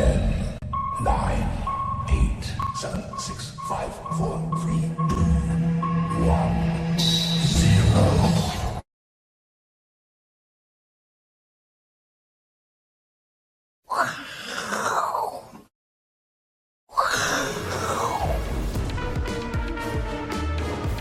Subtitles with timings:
[0.00, 0.16] Ten,
[1.04, 1.44] nine,
[2.08, 2.42] eight,
[2.74, 6.56] seven, six, five, four, three, two, one,
[7.36, 8.00] zero.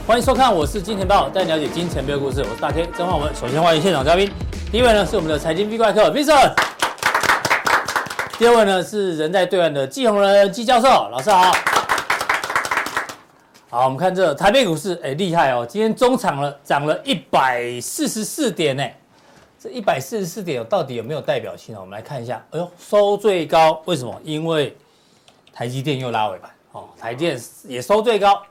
[0.06, 2.42] 欢迎收看，我是金钱豹，带你了解金钱背后故事。
[2.42, 3.34] 我是大 K 曾焕文。
[3.34, 4.30] 首先欢迎现场嘉宾，
[4.70, 6.54] 第一位呢是我们的财经 V 怪客 Vincent，
[8.40, 11.52] 第二位呢是人在对岸的季鸿仁季教授，老师好。
[13.70, 18.84] 好，我们看这台北股市，哎，厉害哦，今天中场了，涨了一百四十四点呢。
[19.60, 21.82] 这一百四十四点到底有没有代表性呢？
[21.82, 24.18] 我们来看一下，哎呦，收最高，为什么？
[24.24, 24.74] 因为
[25.52, 28.42] 台积电又拉尾盘，哦，台电也收最高。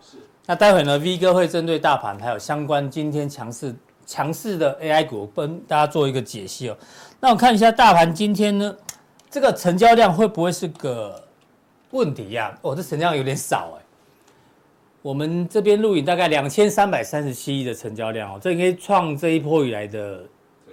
[0.45, 3.75] 那待会呢，V 哥会针对大盘还有相关今天强势
[4.05, 6.77] 强势的 AI 股，跟大家做一个解析哦。
[7.21, 8.77] 那我看一下大盘今天呢，
[9.31, 11.23] 这个成交量会不会是个
[11.91, 12.59] 问题呀、啊？
[12.63, 13.83] 哦，这成交量有点少哎。
[15.03, 20.23] 我们这边录影大概两千三百三十七亿的成交量哦，这应该创这一波以来的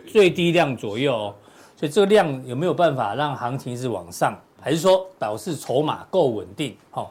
[0.07, 1.35] 最低量左右哦。
[1.77, 6.75] 所以这个量有没有办法让行情是往上，还是说导致筹码够稳定？
[6.91, 7.09] 哦。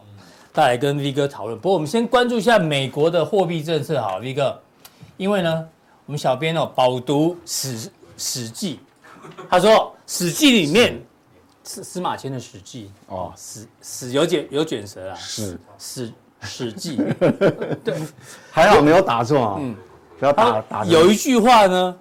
[0.52, 4.56] 再来跟 V 哥讨论，不过我们先关注一下美国的货币政策，好，V 哥，
[5.16, 5.68] 因为呢，
[6.06, 8.78] 我们小编哦饱读史史记，
[9.50, 10.96] 他说史记里面
[11.64, 16.96] 是司马迁的史记哦，史史有卷有卷舌啊，史史史记，
[17.82, 17.94] 对，
[18.50, 19.74] 还好没有打错啊，嗯，
[20.18, 20.84] 不要打打。
[20.84, 21.96] 有一句话呢，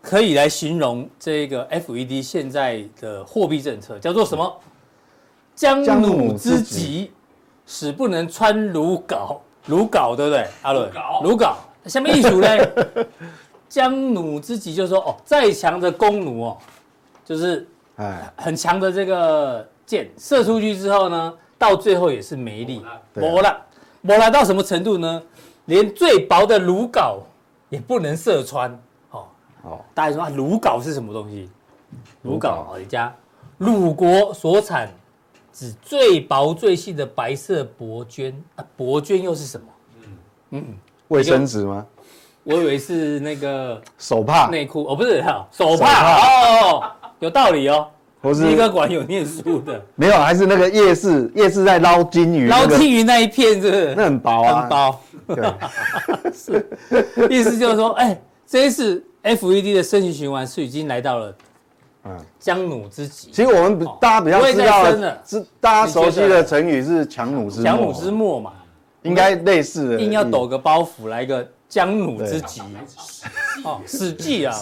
[0.00, 4.60] 可以来形容这个 FED 现在的货币政策，叫做什么？
[5.54, 7.10] 将弩之急。
[7.64, 10.46] 使不能穿鲁缟，鲁缟对不对？
[10.62, 11.54] 阿伦，鲁缟，
[11.86, 12.48] 下面一组呢？
[13.68, 16.58] 将弩之急，就是说哦，再强的弓弩哦，
[17.24, 17.66] 就是
[18.02, 23.60] 哎，很强的这个箭射出去之后呢，到最后也是没力，磨了，
[24.00, 25.22] 磨了到什么程度呢？
[25.66, 27.22] 连最薄的鲁縞
[27.68, 28.70] 也不能射穿。
[29.10, 29.24] 哦。
[29.62, 31.48] 哦，大家说啊，鲁縞是什么东西？
[32.22, 33.14] 鲁縞哦，一家。
[33.58, 34.92] 鲁国所产。
[35.52, 39.66] 指最薄最细的白色薄绢啊，薄绢又是什么？
[40.00, 40.08] 嗯。
[40.50, 40.64] 嗯，
[41.08, 41.86] 卫生纸吗？
[42.42, 44.48] 我以为是那个手帕。
[44.48, 44.84] 内裤。
[44.86, 46.16] 哦，不是哈，手帕。
[46.16, 46.90] 哦，
[47.22, 47.86] 有道理哦。
[48.20, 53.94] 不是一个馆有念书的，没有，还是那个夜市夜市在捞金鱼，捞金鱼那一片是不是？
[53.96, 55.00] 那很薄啊，很薄。
[55.26, 58.16] 对， 是，意思就是说，哎，
[58.46, 61.34] 这一次 FED 的升息循环是已经来到了。
[62.04, 63.30] 嗯，将弩之急。
[63.32, 68.52] 其实我们大家比较知道的，是大家熟悉的成语是强弩之强弩之末嘛，
[69.02, 70.00] 应该类似的。
[70.00, 72.60] 硬要抖个包袱来一个将弩之急。
[73.64, 74.54] 哦，史记啊，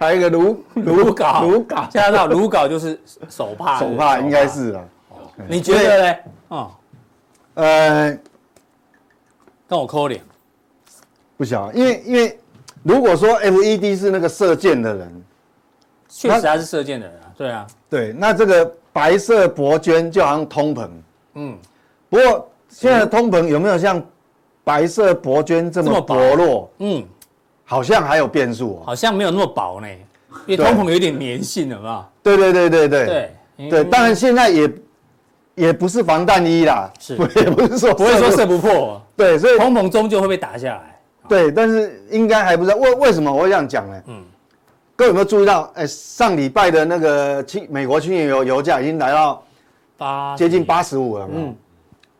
[0.00, 2.98] 还有一个鲁鲁稿，鲁縞加到鲁縞就是
[3.28, 4.82] 手帕，手帕应该是啊。
[5.46, 6.16] 你觉得呢？
[6.48, 6.70] 哦，
[7.56, 8.18] 呃，
[9.68, 10.22] 跟我抠脸，
[11.36, 12.38] 不晓，因为因为
[12.82, 15.24] 如果说 FED 是那个射箭的人。
[16.08, 20.88] 确实他是射箭的人啊，对啊，对，那这个白色薄绢就好像通膨，
[21.34, 21.58] 嗯，
[22.10, 24.02] 不过现在的通膨有没有像
[24.64, 26.70] 白色薄绢这么薄弱？
[26.78, 27.04] 嗯，
[27.64, 29.88] 好像还有变数哦，好像没有那么薄呢，
[30.46, 32.06] 因为通膨有点粘性了嘛。
[32.22, 34.72] 对对对对对对对，当然现在也
[35.54, 41.00] 也不是防弹衣啦，是， 也不是说不会说射不破，对，所以通膨终究会被打下来。
[41.28, 44.02] 对，但是应该还不知道为为什么我会这样讲呢？
[44.06, 44.24] 嗯。
[44.94, 45.72] 各位有没有注意到？
[45.74, 49.42] 哎，上礼拜的那个清美国轻油油价已经来到
[49.96, 51.34] 八接近八十五了嘛？
[51.34, 51.56] 嗯，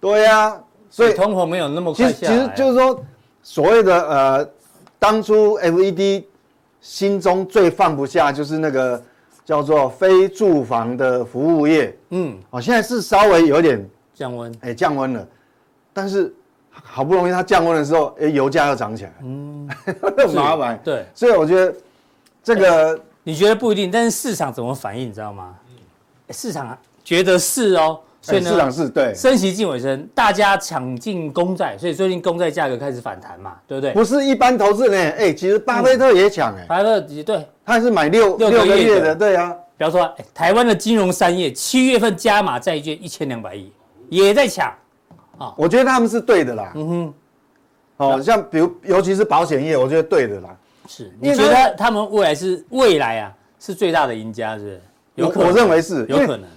[0.00, 0.60] 对呀、啊，
[0.92, 2.12] 所以通膨没有那么快。
[2.12, 3.02] 其实其实就是说，
[3.42, 4.48] 所谓的呃，
[4.98, 6.22] 当初 FED
[6.80, 9.02] 心中最放不下就是那个
[9.44, 11.96] 叫做非住房的服务业。
[12.10, 15.26] 嗯，哦，现在是稍微有点降温，哎，降温了，
[15.92, 16.32] 但是
[16.70, 19.68] 好不容易它降温的时候，哎，油价又涨起来，嗯，
[20.16, 20.78] 很麻烦。
[20.84, 21.74] 对，所以我觉得。
[22.44, 25.54] 这个你觉得不一定，但是市场怎么反应，你知道吗？
[26.30, 33.92] 市场觉得是哦，所以呢，市场是对升息近尾声，大家抢进公债，所以最近公债价格开始反弹嘛，对不对？
[33.92, 39.52] 不是一般投资人，哎，其实巴菲特也抢，哎，巴菲特也对，他还是买六六个月的，对啊。
[39.76, 43.72] 比方说，台湾的金融三业七月份加码债券一千两百亿，
[44.08, 44.72] 也在抢
[45.38, 45.52] 啊。
[45.56, 47.14] 我觉得他们是对的啦，嗯哼，
[47.96, 50.56] 哦，像比如尤其是保险业，我觉得对的啦。
[50.86, 54.80] 是，你觉得他们未来是未来啊，是最大的赢家，是不是？
[55.16, 56.48] 有可能，我认为是有可能，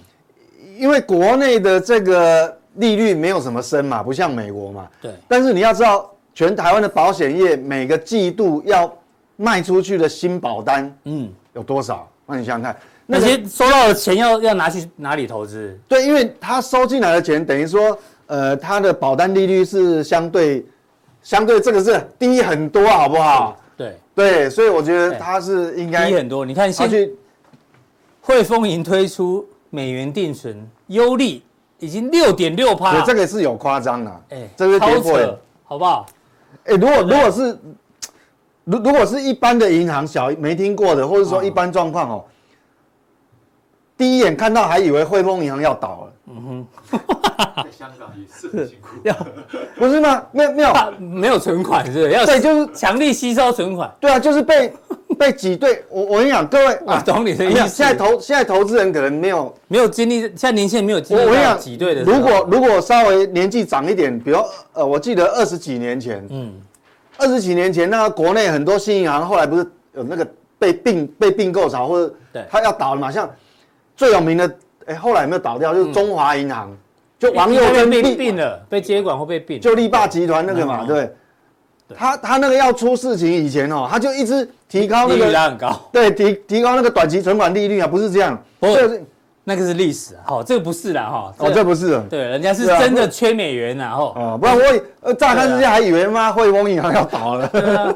[0.78, 4.88] 因为国内的这个利率没有什么升嘛，不像美国嘛。
[5.02, 5.12] 对。
[5.28, 8.92] 但是你要知道，全台湾的保险业每个季度要
[9.38, 12.08] 卖出去的新保单，嗯，有多少？
[12.26, 12.76] 那你想想看，
[13.06, 15.78] 那些收到的钱要要拿去哪里投资？
[15.88, 20.66] 对，因为他收进来的钱等于说，呃，他的保单利率是相对
[21.22, 23.58] 相对这个是低很多，好不好？
[23.78, 26.46] 对对，所以我觉得他是应该低很多。
[26.46, 27.08] 你看，现在
[28.22, 29.46] 汇丰银推出
[29.76, 31.44] 美元定存，优利
[31.80, 36.06] 已经六点六趴，这个是有夸张了，哎，这个超扯，好不好？
[36.64, 37.60] 哎，如果如果是
[38.64, 42.26] 如如果是一般的银行小没听过的，或者说一般状况哦。
[43.98, 47.00] 第一眼看到还以为汇丰银行要倒了，嗯哼，
[47.64, 49.16] 在香港也是很辛苦，要
[49.78, 50.22] 不是吗？
[50.34, 52.12] 没有没有 没有存款是不是？
[52.12, 53.90] 要对，就是强力吸收存款。
[54.00, 54.74] 对啊，就是被
[55.16, 55.84] 被挤兑。
[55.90, 57.68] 我我跟你讲，各位，我懂你的意思。
[57.68, 62.04] 现在投现在投资人可能没有没有经历，现在年轻人没有经历过挤兑的。
[62.04, 64.38] 如果如果稍微年纪长一点，比如
[64.74, 66.54] 呃，我记得二十几年前，嗯，
[67.18, 70.28] 二十几年前那个国内很多新银行后来不是有那个
[70.60, 73.30] 被并被并购潮，或者对他要倒了嘛，像。
[73.98, 74.46] 最有名的，
[74.88, 75.74] 哎、欸，后来有没有倒掉？
[75.74, 76.78] 就是中华银行，嗯、
[77.18, 81.16] 就王佑跟被并了，被接管或被并，就力霸集团那个嘛，嗯、对。
[81.88, 89.04] 对他他那个要出事情以前哦，他就一直提高那个，利率很高，对，提提高那个短期存款利率啊，不是这样，不是，
[89.44, 94.64] 那个是历史啊，好，这个不是啦哈，哦，这不是，对，人家是真的缺美元然后，哦，不然我
[95.02, 97.96] 呃乍看之下还以为妈汇丰银行要倒了，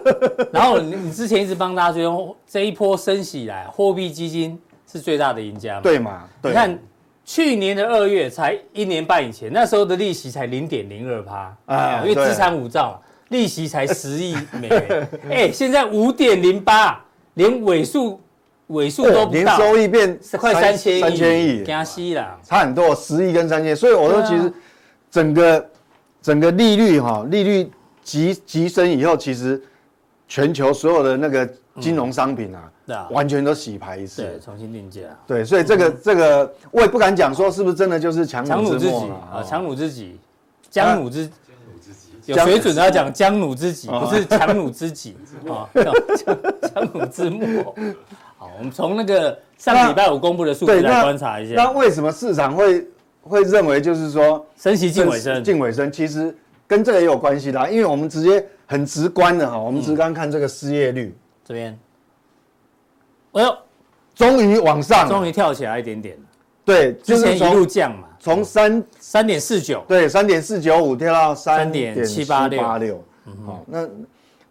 [0.52, 4.60] 然后你你之前一直帮大家追踪这一波升息来，货币基金。
[4.92, 5.82] 是最大的赢家嘛？
[5.84, 6.24] 对嘛？
[6.42, 6.52] 对。
[6.52, 6.80] 你看
[7.24, 13.00] 去年的二月才一年半以前，那时候的利息才零点零二趴啊，因为资产五兆，
[13.30, 15.10] 利息才十亿美元。
[15.30, 17.04] 哎，现在五点零八，
[17.36, 18.20] 连尾数
[18.68, 23.76] 尾数都不到，年收益变快三千亿，三千亿，加息了，差很多，十亿跟三千。
[23.76, 24.52] 所以我说，其实
[25.10, 25.70] 整个
[26.22, 27.72] 整个利率哈，利率
[28.04, 29.62] 急急升以后，其实
[30.28, 31.50] 全球所有的那个
[31.80, 32.72] 金融商品啊。
[33.12, 35.02] 完全都洗牌一次，对，重新定价。
[35.28, 40.20] 对，所以这个这个我也不敢讲说是不是真的就是强弩之末啊，强弩之己，
[40.72, 41.30] 将弩之
[42.38, 45.18] 有水准的要讲将弩之己，不是强弩之己
[45.50, 45.70] 啊，
[46.74, 47.76] 将弩之末。
[48.38, 51.56] 好，我们从那个上礼拜五公布的数据来观察一下。
[51.56, 52.88] 那为什么市场会
[53.22, 55.44] 会认为就是说升息近尾声？
[55.44, 56.36] 近尾声其实
[56.68, 61.78] 跟这个也有关系啦，因为我们直接很直观的哈，我们直观看这个失业率这边。
[63.34, 63.58] 哎呦，
[64.16, 66.18] 终于往上，终于跳起来一点点。
[66.70, 73.04] 对，之前一路降嘛，从三三点四九，对，三点四九五跳到三点七八六。
[73.46, 73.88] 好，那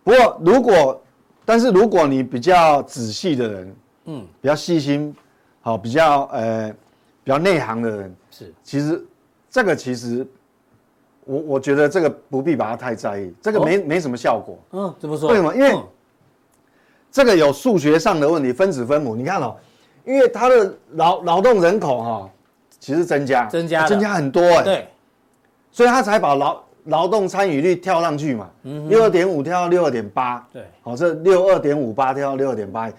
[0.03, 1.01] 不过如果，
[1.45, 3.77] 但是如果你比较仔细的人，
[4.07, 5.15] 嗯，比较细心，
[5.61, 6.69] 好，比较呃
[7.23, 9.05] 比较内行的人，是，其实
[9.49, 10.27] 这个其实
[11.25, 14.59] 我我觉得这个不必把它太在意，这个没没什么效果。
[14.73, 15.31] 嗯，怎么说？
[15.31, 15.55] 为什么？
[15.55, 15.73] 因为。
[17.11, 19.17] 这个有数学上的问题，分子分母。
[19.17, 19.57] 你看哦，
[20.09, 22.31] 因为它的劳劳动人口哈、哦，
[22.81, 24.63] 其实增加，增加，增加很多哎。
[24.63, 24.89] 对，
[25.71, 28.49] 所以他才把劳劳动参与率跳上去嘛，
[28.89, 30.43] 六二点五跳到六二点八。
[30.51, 32.91] 对，好，这六二点五八跳到六二点八。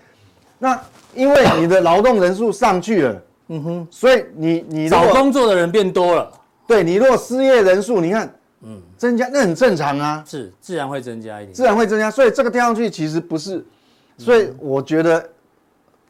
[0.59, 0.79] 那
[1.15, 6.31] 因为你的劳动人数上去了，嗯哼，所以你你找工作的人变多了。
[6.67, 12.11] 对，你如果失业人数，你看，嗯，增加那很正常啊，是自然会增加一点，自然会增加。
[12.11, 13.65] 所以这个跳上去其实不是。
[14.19, 15.27] 所以我觉得，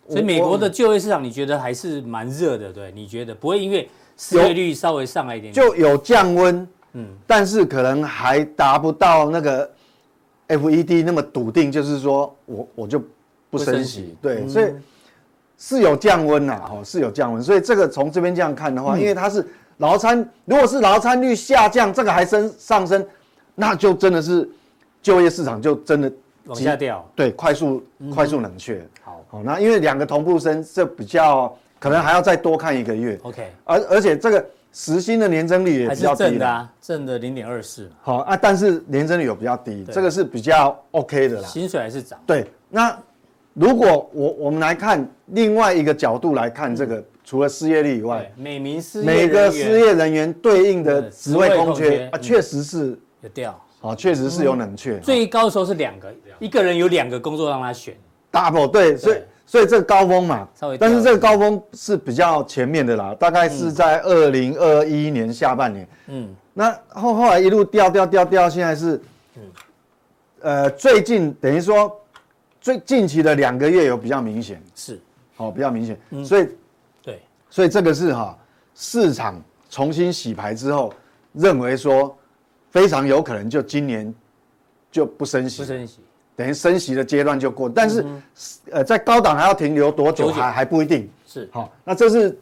[0.09, 2.91] 所以美国的就业市场，你觉得还是蛮热的，对？
[2.93, 9.69] 你觉得不会因为失业率稍微上来一点，就有降温，嗯，但是可能还达不到那个
[10.47, 12.99] FED 那么笃定，就是说我我就
[13.51, 14.73] 不升息，对，所以
[15.57, 17.43] 是有降温呐，哦，是有降温。
[17.43, 19.47] 所以这个从这边这样看的话，因为它是
[19.77, 23.05] 劳参，如果是劳参率下降，这个还升上升，
[23.53, 24.49] 那就真的是
[25.03, 26.11] 就业市场就真的。
[26.45, 28.83] 往下掉，对，快速快速冷却。
[28.98, 28.98] 好，
[29.31, 33.17] 好，那因为两个同步升，这比较可能还要再多看一个月。
[33.21, 34.43] OK，而而且这个
[34.73, 37.87] 时薪的年增率也比较低正的啊，正的零点二四。
[38.01, 41.47] 好啊，但是年增率有比较低，这个是比较 OK 的啦。
[41.47, 42.19] 薪水还是涨。
[42.25, 42.97] 对，那
[43.53, 53.59] 如果我我们来看另外一个角度来看这个，除了失业率以外，每名失每个失业人员对应的职位空缺啊，确实是有掉。
[53.81, 54.97] 啊，确实是有冷却。
[54.97, 57.95] 嗯、最高的时候是两个，一个人有两个工作让他选
[58.31, 60.47] ，double 对，所以所以这个高峰嘛，
[60.79, 69.01] 但是这个高峰是比较前面的啦，大概是在二零二一年下半年，嗯，那后后来一路掉掉掉掉，现在是，
[69.35, 69.41] 嗯，
[70.41, 71.95] 呃，最近等于说
[72.61, 74.99] 最近期的两个月有比较明显，是，
[75.35, 76.47] 好，比较明显，嗯、所以，
[77.03, 78.37] 对，所以这个是哈
[78.75, 80.93] 市场重新洗牌之后
[81.33, 82.15] 认为说。
[82.71, 84.13] 非常有可能就今年
[84.91, 86.01] 就不升息，不升息，
[86.39, 87.67] 等于升息的阶段就过。
[87.67, 88.05] 但是，
[88.71, 91.09] 呃，在高档还要停留多久还还不一定。
[91.27, 92.37] 是好，那这是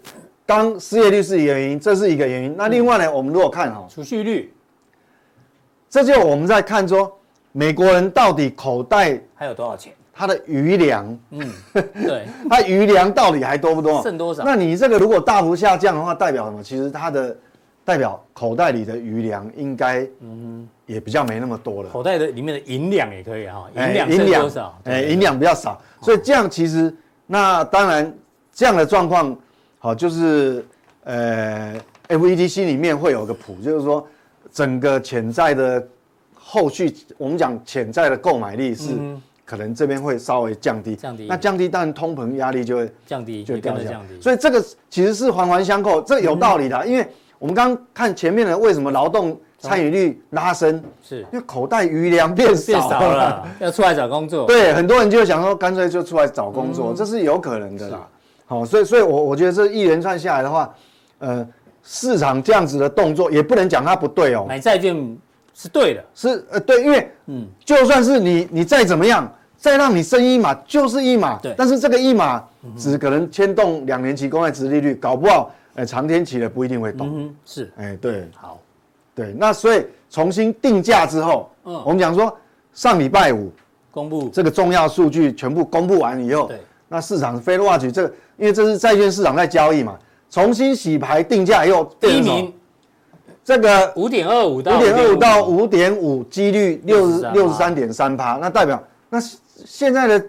[0.45, 2.55] 当失业率是一个原因，这是一个原因。
[2.55, 4.53] 那另外呢，我们如果看哈，储蓄率，
[5.89, 7.11] 这就我们在看说，
[7.51, 9.91] 美国人到底口袋还有多少钱？
[10.13, 14.03] 他的余粮，嗯，对， 他余粮到底还多不多？
[14.03, 14.43] 剩多少？
[14.43, 16.61] 那你这个如果大幅下降的话，代表什么？
[16.61, 17.35] 其实他的
[17.87, 21.89] 代表口袋里的余粮应该，嗯，也比较没那么多了。
[21.89, 24.77] 口袋的里面的银两也可以哈，银两银两多少？
[24.83, 26.93] 哎，银两比较少，所以这样其实
[27.25, 28.13] 那当然
[28.51, 29.33] 这样的状况，
[29.79, 30.65] 好就是
[31.05, 31.79] 呃
[32.09, 34.05] ，FED 心里面会有个谱，就是说
[34.51, 35.87] 整个潜在的
[36.33, 38.91] 后续，我们讲潜在的购买力是。
[39.45, 44.19] 可能这边会稍微降低，降低，那降低，当然通膨压力就会降低，就掉下降低。
[44.19, 46.85] 所以这个其实是环环相扣，这有道理的。
[46.85, 47.07] 因为
[47.39, 50.83] 我们刚刚看前面的，为什么劳动参与率拉升？
[51.03, 54.45] 是因为口袋余粮变少了， 要出来找工作。
[54.45, 58.07] 对，很多人就想说，干脆就出来找工作，这是有可能的啦。
[58.45, 60.73] 好，所以，所以我我觉得这一连串下来的话，
[61.19, 61.47] 呃，
[61.83, 64.45] 市场这样子的动作也不能讲它不对哦。
[64.47, 65.17] 买债券
[65.53, 69.31] 是对的，是呃对，因为嗯，就算是你你再怎么样。
[69.59, 72.43] 再让你升一码就是一码，对，但是这个一码
[72.77, 77.33] 只可能牵动两年期公债殖利率，搞不好，哎，长天期的不一定会动。
[77.43, 78.59] 是，哎，对，好，
[79.15, 82.31] 对，那所以重新定价之后，嗯，我们讲说
[82.73, 83.51] 上礼拜五
[83.89, 84.29] 公布。
[84.29, 89.97] 这个重要数据全部公布完以后，对，那市场 FedWatch 这个，因为这是债券市场在交易嘛，
[90.29, 92.53] 重新洗牌定价以后，第一名，
[93.43, 99.19] 这个五点二五到五点二五到五点五，几率六十六十三点三趴，那代表那。
[99.65, 100.23] 现在的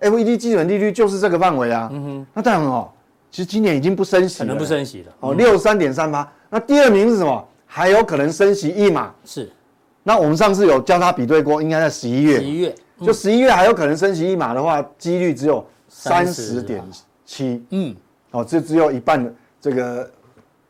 [0.00, 2.88] FED 基准利率就是这个范围啊，嗯哼，那当然哦，
[3.30, 6.30] 其实今年已经不升息了，可能不升息了，哦，六十三点三八。
[6.50, 7.48] 那第二名是什么？
[7.66, 9.50] 还有可能升息一码，是。
[10.02, 16.82] 那我们上次有交叉比对过，应该在十一月，十一月，就十一月还有可能升息一码的话，几率只有三十点
[17.26, 17.94] 七，嗯，
[18.30, 20.10] 哦，这只有一半的这个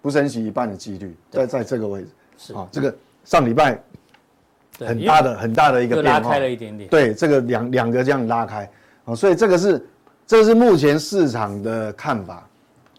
[0.02, 2.54] 不升息一半的几率，在在这个位置，是。
[2.54, 3.80] 啊，这个上礼拜。
[4.80, 6.88] 很大的很大的一个变化，拉开了一点点。
[6.88, 8.70] 对，这个两两个这样拉开，
[9.06, 9.84] 哦，所以这个是
[10.24, 12.47] 这是目前市场的看法，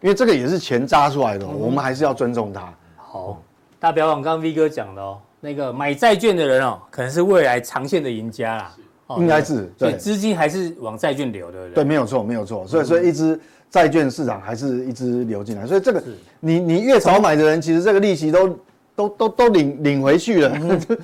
[0.02, 2.74] 因为这个也是钱扎出来的，我们还是要尊重它。
[2.98, 3.42] 好，
[3.80, 8.76] 大家不要忘刚刚 V 哥讲的哦，那个买债券的人哦，可能是未来长线的赢家啦，
[9.18, 11.76] 应该是，所以资金还是往债券流，对不对？
[11.76, 12.66] 对，没有错，没有错。
[12.68, 13.40] 所以所以一支
[13.70, 16.04] 债券市场还是一直流进来，所以这个
[16.40, 18.58] 你你越早买的人，其实这个利息都。
[19.00, 20.60] 都都都领领回去了，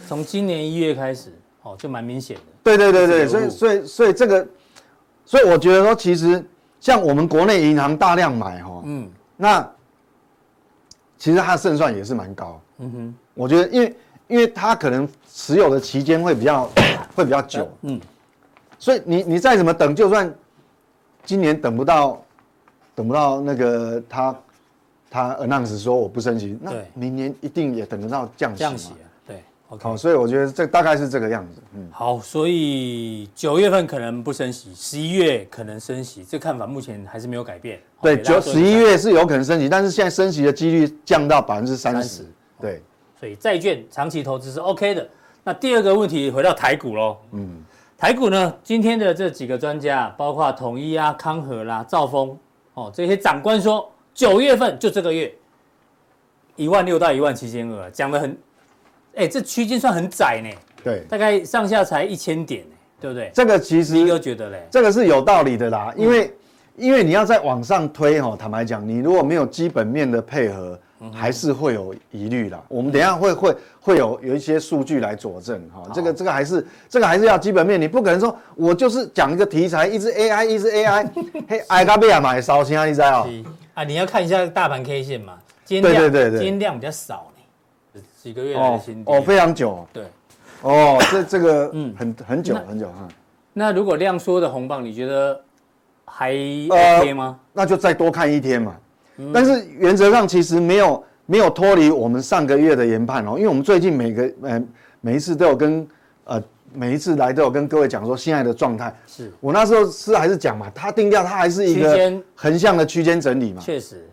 [0.05, 1.29] 从今年一月开始，
[1.61, 2.41] 哦，就蛮明显的。
[2.61, 4.45] 对对对对，所以所以所以这个，
[5.23, 6.43] 所以我觉得说，其实
[6.85, 9.67] 像我们国内银行大量买哈，嗯，那
[11.17, 12.61] 其实它的胜算也是蛮高。
[12.77, 13.95] 嗯哼，我觉得因为
[14.27, 16.69] 因为它可能持有的期间会比较
[17.15, 17.99] 会比较久，嗯，
[18.77, 20.31] 所以你你再怎么等，就算
[21.23, 22.23] 今年等不到
[22.93, 24.35] 等不到那个它。
[25.07, 28.59] 他 announce 说我不升息，那明年一定也等得到降息。
[28.59, 29.04] 降息啊，对，
[29.67, 31.61] 好，所以我觉得这大概是这个样子。
[31.73, 37.79] 嗯，好，所以九月份可能不升息，十一月可能升息，这看法目前还是没有改变。
[38.01, 42.25] 对，九十一月是有可能升息，但是现在升息的几率降到百分之三十。
[42.59, 42.81] 对，
[43.19, 45.07] 所以债券长期投资是 OK 的。
[45.43, 47.17] 那第二个问题回到台股喽。
[47.31, 47.63] 嗯，
[47.97, 52.37] 台股呢，今天的这几个专家，包括统一啊、康和啦、兆丰
[52.73, 53.89] 哦，这些长官说。
[54.13, 55.29] 九月份就这个月，
[56.55, 58.37] 一万六到一万七千二，讲的很，
[59.15, 60.49] 哎、欸，这区间算很窄呢。
[60.83, 62.63] 对，大概上下才一千点，
[63.01, 63.31] 对不对？
[63.33, 64.67] 这个其实你又觉得嘞？
[64.69, 66.31] 这个是有道理的啦，因为、嗯、
[66.75, 72.61] 因为你要再往上推哈，坦白讲，你如果没有基本面的配合，嗯、还是会有疑虑啦。
[72.67, 75.89] 我们等一下会会会有有一些数据来佐证哈。
[75.93, 81.07] 这个这个还是这个还是要基本面，你不可能说我就是讲一个题材，一直 AI 一直 AI，
[81.49, 83.27] 嘿，爱卡贝亚买烧钱啊，你知道？
[83.73, 85.33] 啊，你要看一下大盘 K 线嘛，
[85.65, 87.34] 今天量，今天量比较少呢，
[88.25, 90.03] 几个月来的新低哦，非常久，对，
[90.63, 93.07] 哦，这这个嗯，很很久很久哈。
[93.53, 95.39] 那如果量缩的红棒，你觉得
[96.05, 96.31] 还
[96.67, 97.37] OK 吗？
[97.53, 98.75] 那就再多看一天嘛。
[99.31, 104.59] 但是原则上其实没有没有脱离我们上个月的研判哦，因为我们最近每个呃
[105.01, 105.87] 每一次都有跟
[106.23, 106.41] 呃。
[106.77, 109.31] 每一次来都有跟各位讲说现在的状态，是。
[109.39, 114.05] 我那时候是还是讲嘛，它定调它还是一个横向的区间整理嘛，确实，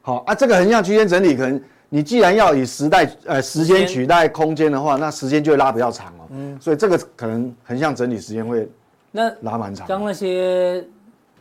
[0.00, 8.68] 好啊，这个横向区间整理可能你既然要以时代呃时间取代空间的话，那时间就会拉比较长哦，嗯，所以这个可能横向整理时间会
[9.10, 9.86] 那拉蛮长。
[9.86, 10.84] 刚那些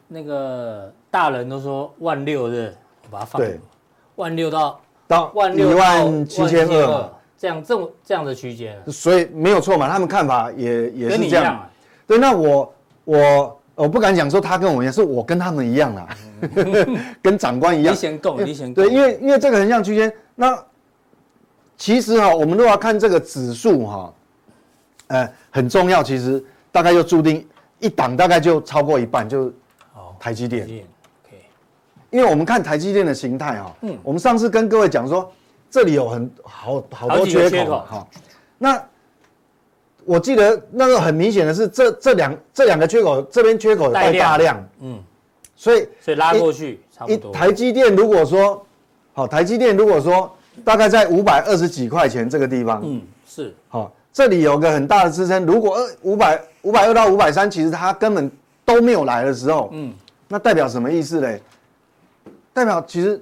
[0.08, 2.74] 那个大人都说万六的，
[3.04, 3.60] 我把它放对，
[4.16, 7.10] 万六到到万六一万七千二。
[7.40, 11.70] 这样这种这样的区间，所以没有错嘛，他们看法也也是这样。
[12.08, 12.74] 对，那我
[13.04, 16.18] 我我不敢讲说他跟我一样，是我跟他们一样啦，
[17.22, 17.94] 跟长官一样。
[17.94, 20.64] 你先够，你先对，因为因为这个横向区间，那
[21.76, 24.14] 其实哈，我们如果要看这个指数哈，
[25.08, 26.42] 呃，很重要，其实
[26.72, 27.46] 大概就注定
[27.80, 29.52] 一档大概就超过一半，就
[30.20, 30.70] 台积电。
[32.12, 35.30] 因为我们看台积电的形态哈，嗯，我们上次跟各位讲说，
[35.70, 38.08] 这里有很好好多缺口哈，
[38.58, 38.82] 那。
[40.10, 45.04] 我记得那个很明显的是这，这这两这两个缺口，这边缺口带大量，嗯，
[45.54, 47.30] 所以所以拉过去差不多。
[47.34, 48.66] 台积电如果说
[49.18, 50.32] 好，台积电如果说
[50.64, 55.44] 大概在五百二十几块钱这个地方，嗯，是好，这里有个很大的支撑。
[55.44, 58.30] 如果二五百五百二到五百三，其实它根本
[58.64, 59.92] 都没有来的时候，嗯，
[60.28, 61.42] 那代表什么意思嘞？
[62.54, 63.20] 代表其实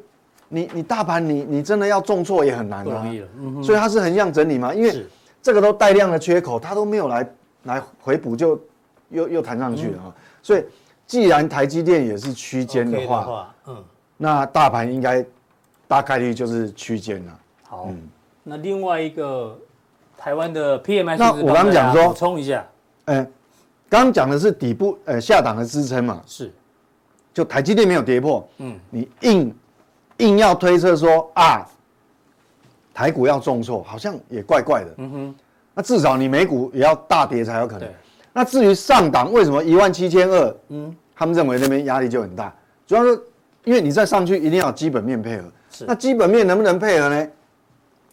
[0.50, 3.08] 你你大盘你你真的要重挫也很难啊，
[3.40, 5.06] 嗯，所以它是横向整理嘛，因为。
[5.42, 7.30] 这个都带量的缺口，它都没有来
[7.66, 8.60] 来回补，就
[9.10, 10.10] 又又弹上去了啊！
[10.42, 10.66] 所以，
[11.06, 13.76] 既然台积电也是区间的话，嗯，
[14.18, 15.24] 那大盘应该
[15.88, 17.40] 大概率就是区间了。
[17.64, 17.90] 好，
[18.44, 19.58] 那另外一个
[20.18, 22.66] 台湾的 PMI，那我刚刚讲说，补充一下，
[23.06, 23.32] 嗯，
[23.90, 26.52] 刚刚讲的是底部呃下档的支撑嘛，是，
[27.34, 29.56] 就台积电没有跌破，嗯，你硬
[30.18, 31.68] 硬要推测说啊。
[32.98, 34.94] 台股要重挫，好像也怪怪的。
[35.00, 35.36] 嗯哼，
[35.74, 37.86] 那至少你美股也要大跌才有可能。
[38.32, 40.56] 那至于上档为什么一万七千二？
[40.70, 42.56] 嗯，他们认为那边压力就很大，
[42.88, 43.22] 主要是
[43.66, 45.44] 因为你再上去一定要有基本面配合。
[45.76, 45.86] 是。
[45.88, 47.28] 那基本面能不能配合呢？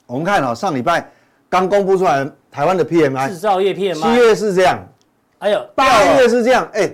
[0.07, 1.09] 我们看啊，上礼拜
[1.49, 4.78] 刚公布出来台湾的 PMI，制造业 PMI，七月是这样，
[5.38, 6.92] 哎呦，八月是这样，哎，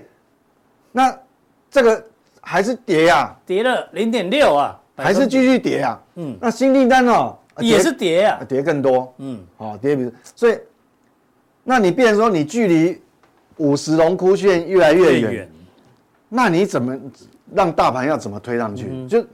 [0.92, 1.18] 那
[1.70, 2.04] 这个
[2.40, 3.34] 还是跌呀？
[3.46, 6.00] 跌了零点六啊，还是继续跌啊？
[6.16, 7.36] 嗯，那新订单哦。
[7.60, 10.56] 也是跌啊，跌更多，嗯，好，跌比，所以，
[11.64, 13.02] 那你变成说你距离
[13.56, 15.50] 五十龙枯线越来越远，
[16.28, 16.96] 那你怎么
[17.52, 19.08] 让大盘要怎么推上去？
[19.08, 19.26] 就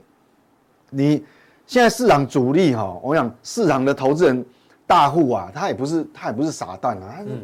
[0.95, 1.23] 你
[1.67, 4.45] 现在市场主力哈，我想市场的投资人
[4.87, 7.41] 大户啊，他也不是他也不是傻蛋啊，嗯，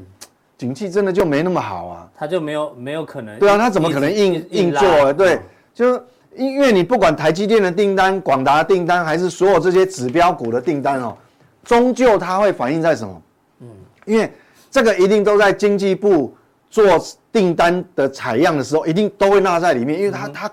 [0.58, 5.14] 景气真的就没那么好啊，他就没有没有可能，对啊，他怎么可能硬硬做？
[5.14, 5.40] 对，
[5.74, 6.02] 就。
[6.38, 11.14] 因为你不管台积电的订单、广达的订单，还是所有这些指标股的订单哦，
[11.62, 13.22] 终究它会反映在什么？
[13.60, 13.68] 嗯，
[14.06, 14.32] 因为
[14.70, 16.34] 这个一定都在经济部
[16.70, 16.86] 做
[17.34, 20.52] 订单的采样的时候，一定都会纳在里面，因为它它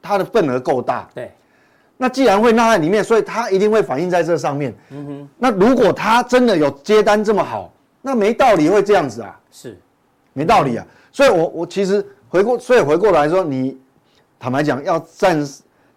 [0.00, 1.08] 它的份额够大。
[1.12, 1.32] 对。
[1.98, 4.74] 那既然会纳在里面，所以它一定会反映在这上面。
[4.88, 5.28] 嗯哼。
[5.36, 9.38] 那如果它真的有接单这么好，那没道理会这样子啊。
[9.50, 9.78] 是。
[10.32, 10.86] 没道理啊。
[11.12, 13.78] 所以我我其实回过，所以回过来说你。
[14.40, 15.44] 坦白讲，要战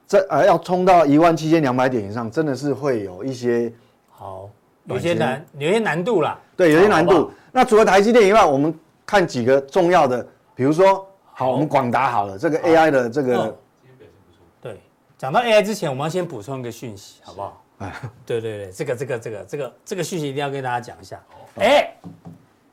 [0.07, 3.71] 这呃要冲到一万七千两百点以上，真的是会有一些
[4.09, 4.49] 好，
[4.85, 6.39] 有些难，有些难度啦。
[6.57, 7.13] 对，有些难度。
[7.13, 8.73] 好好，那除了台积电以外，我们
[9.05, 13.55] 看几个重要的，比如说，好，好我们广达好了，这个 AI 的这个。
[15.21, 17.63] 讲到 AI 之前，我们要先补充一个讯息，好不好？
[17.77, 17.93] 哎，
[18.25, 21.21] 对对对，这个这个这个这个这个讯息一定要跟大家讲一下。
[21.57, 21.93] 哎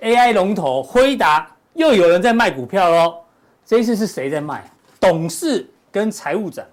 [0.01, 3.19] ，AI 龙头辉达又有人在卖股票喽，
[3.67, 4.65] 这一次是谁在卖？
[4.99, 6.65] 董事跟财务长，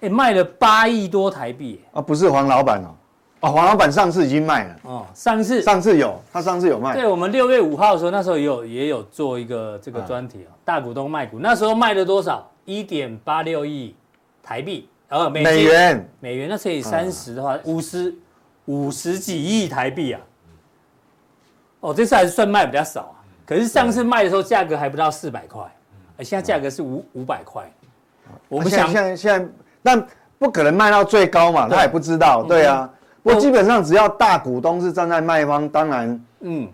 [0.00, 2.00] 哎，卖了八亿多台币啊！
[2.00, 2.94] 不是黄老板哦，
[3.40, 6.94] 哦，黄老板上次已经卖了哦，上次上次有，他上次有卖。
[6.94, 12.50] 对，我们六月五号的时候，那时候也有也有做一个这个专题哦，大股东卖股，那时候卖了多少？
[12.64, 13.94] 一点八六亿
[14.42, 18.14] 台币，呃，美美元，美元，那乘以三十的话，五十
[18.66, 20.20] 五十几亿台币啊！
[21.80, 23.16] 哦，这次还是算卖比较少啊，
[23.46, 25.62] 可是上次卖的时候价格还不到四百块。
[26.20, 27.72] 现在价格是五五百块，
[28.48, 29.48] 我们想现在现在，
[29.84, 32.90] 但不可能卖到最高嘛，他也不知道，对啊。
[33.22, 36.68] 不过基本上只要大股东是站在卖方，当然，嗯，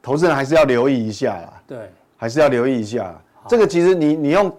[0.00, 1.52] 投资人还是要留意一下啦。
[1.66, 3.12] 对，还是要留意一下。
[3.48, 4.56] 这个其实你你用，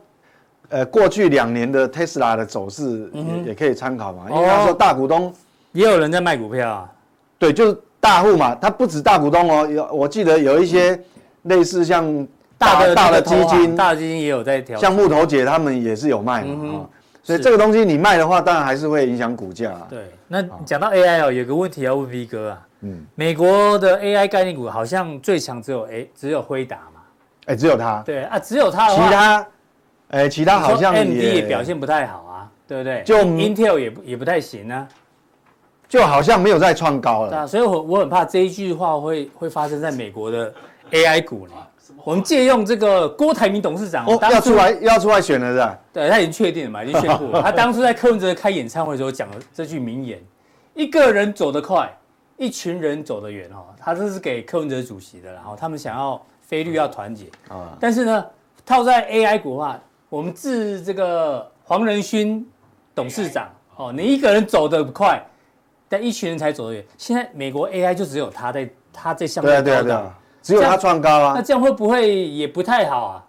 [0.70, 5.34] 呃，过去两年的 Tesla 的走势也也可以参考嘛，因为他说大股东
[5.72, 6.92] 也有人在卖股票啊。
[7.40, 11.00] 对，就是大户嘛，他不止大股东哦，有我记得有一些
[11.44, 12.28] 类似像。
[12.60, 16.88] 大的大的基金，大的基金也有在调，像木头姐他们也是有卖嘛，
[17.22, 19.76] 所以这个东西你卖的话，当然还是会影响股价。
[19.88, 27.02] 对，那讲到 AI 哦，有个问题要问 V 哥啊，嗯，美国的 AI 概念股好像最强只有哎，只有辉达嘛，
[27.46, 29.46] 哎，只有它，对啊，只有它，其他，
[30.10, 33.04] 哎，其他好像 AMD 也表现不太好啊，对不对？
[33.04, 34.88] 就 Intel 也不也不太行啊，
[35.88, 37.30] 就好像没有再创高了。
[37.30, 40.54] 对啊，所以我我很怕这一句话会会发生在美国的
[40.92, 41.54] AI 股呢。
[42.04, 45.78] 我们借用这个郭台铭董事长，哦，要出来要出来选了是吧？
[45.92, 47.42] 对，他已经确定了嘛，已经宣布了。
[47.44, 50.18] 他当初在柯文哲开演唱会的时候讲了这句名言
[50.74, 51.90] ：“一个人走得快，
[52.38, 57.76] 一群人走得远。”哈，他这是给柯文哲主席的，然后他们想要非绿要团结啊。
[57.78, 58.26] 但是呢，
[58.66, 62.48] 套在 AI 股的话，我们自这个黄仁勋
[62.96, 65.22] 董事长哦，你一个人走得快，
[65.90, 66.86] 但一群人才走得远。
[66.98, 69.64] 现在美国 AI 就只有他在，他在向上。
[69.64, 71.34] 对啊对啊，只有他创高啊。
[71.36, 73.24] 那这样会不会也不太好啊？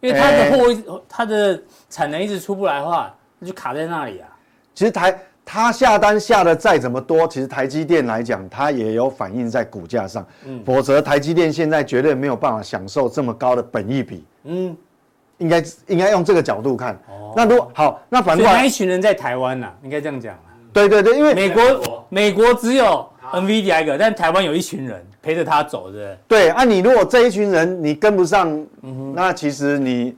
[0.00, 4.28] 因为他的货，他的产能一直出不来的话，那就卡在那里啊。
[4.74, 10.26] 其实台他下单下的再怎么多，其实台积电来讲，它也有反映在股价上。
[10.44, 14.24] 嗯，否则台积电现在绝对没有办法享受这么高的本益比。
[14.44, 14.76] 嗯，
[15.38, 16.94] 应该应该用这个角度看。
[17.08, 20.38] 哦，那如果好，那反过来，那一群人在台湾呐，应该这样讲。
[20.72, 26.18] 对对对，因为美国美国只有 NVIDIA 一个，但台湾有一群人陪着他走，对不对？
[26.28, 28.48] 对啊，你如果这一群人你跟不上，
[28.82, 30.16] 嗯哼，那其实你。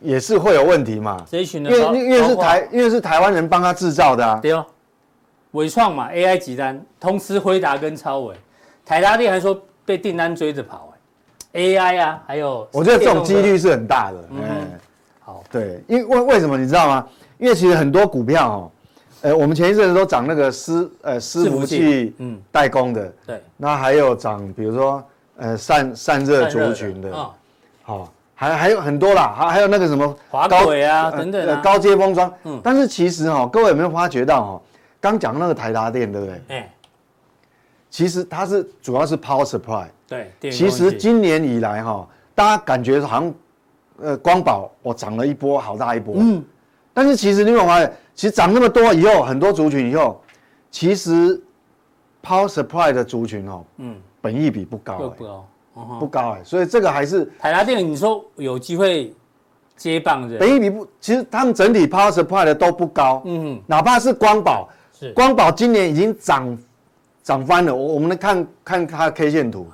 [0.00, 1.16] 也是会有问题嘛？
[1.28, 4.38] 这一群人，因为因为是台，因为是台湾人帮他制造的啊。
[4.40, 4.64] 对哦，
[5.50, 8.36] 伟创嘛，AI 集单，通吃辉达跟超伟，
[8.86, 10.87] 台达电还说被订单追着跑哎
[11.52, 14.16] ，AI 啊，还有，我觉得这种几率是很大的。
[14.30, 14.40] 嗯，
[15.20, 17.06] 好，对，因为为为什么你知道吗？
[17.38, 18.70] 因为其实很多股票哦，
[19.22, 25.04] 呃，我们前一阵子都涨那个伺呃伺服器嗯代工的，对，那还有涨比如说
[25.36, 27.12] 呃散散热族群的，
[27.82, 28.12] 好。
[28.40, 32.32] 还还有很多啦，还还有那个什么滑轨啊等等、啊、高阶封装。
[32.44, 34.62] 嗯，但是其实哈、喔，各位有没有发觉到哈、喔，
[35.00, 36.34] 刚讲那个台达电对不对？
[36.46, 36.70] 哎、欸，
[37.90, 39.86] 其实它是主要是 power supply。
[40.08, 43.34] 对，其实今年以来哈、喔，大家感觉好像
[43.98, 46.14] 呃光宝我涨了一波好大一波。
[46.18, 46.42] 嗯，
[46.94, 50.20] 但是其实你有没有发现，其实涨那么多以后，很多族群以后，
[50.70, 51.40] 其实
[52.22, 55.08] power supply 的族群哦、喔，嗯，本益比不高、欸。
[55.10, 55.48] 不高。
[56.00, 59.14] 不高哎，所以这个还是台达电，你说有机会
[59.76, 65.12] 接棒的，本益比不，其实他们整体 power supply 的都不高，嗯，哪怕是光宝，是。
[65.12, 66.58] 光宝今年已经涨
[67.22, 69.68] 涨翻了，我我们来看看它的 K 线图，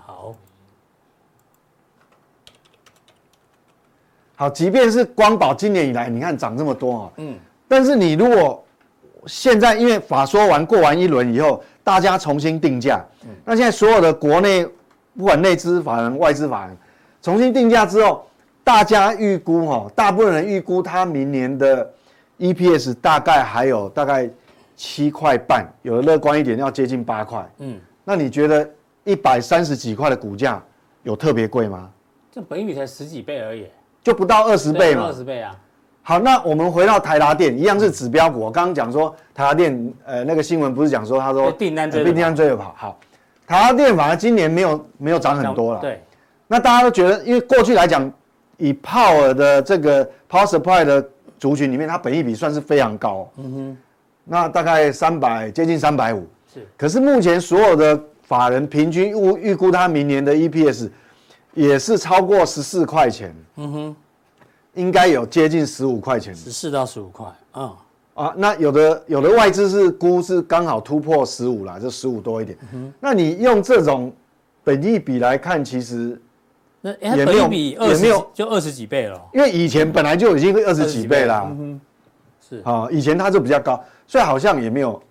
[4.37, 7.35] 好，即便是光宝今年以来，你看涨这么多啊，嗯，
[7.69, 8.65] 但是你如果
[9.27, 14.67] 现在因为法说完过完一轮以后，大家重新定价，嗯，那现在所有的国内。
[15.17, 16.77] 不管内资法人、外资法人，
[17.23, 18.27] 重新定价之后，
[18.65, 21.89] 大家预估哈，大部分人预估它明年的
[22.41, 24.29] EPS 大概还有大概
[24.75, 27.49] 七块半，有的乐观一点要接近八块。
[27.59, 28.69] 嗯，那你觉得
[29.05, 30.61] 一百三十几块的股价
[31.05, 31.89] 有特别贵吗？
[32.33, 33.69] 这本益比才十几倍而已，
[34.05, 35.07] 就不到二十倍嘛。
[35.07, 35.57] 二十倍啊。
[36.03, 38.39] 好，那我们回到台达电，一样是指标股。
[38.39, 43.01] 我刚刚讲说台达电，呃，那个新闻不是讲说他说订单追订单追着跑，好。
[43.47, 46.03] 台达电反而今年没有没有涨很多了，对。
[46.47, 48.13] 那大家都觉得，因为过去来讲，
[48.59, 53.77] 以 Power 的这个 Power Supply 的族群里面，它本益比算是非常高，嗯哼。
[54.25, 56.67] 那大概三百接近三百五，是。
[56.77, 60.91] 可是目前所有的法人平均预预估它明年的 EPS
[61.55, 63.97] 也是超过十四块钱，嗯哼，
[64.75, 67.77] 应该有接近十五块钱，十四到十五块，嗯。
[68.15, 72.57] 啊，那有的有的外资是估是刚好突破十五啦，就十五多一点。
[72.73, 74.13] 嗯、那你用这种
[74.63, 76.17] 本益比来看，其实
[76.81, 79.21] 那也没有比也没有就二十几倍了。
[79.33, 81.49] 因为以前本来就已经二十几倍啦。
[81.51, 81.81] 嗯
[82.49, 85.03] 是啊，以前它就比较高，所以好像也没有，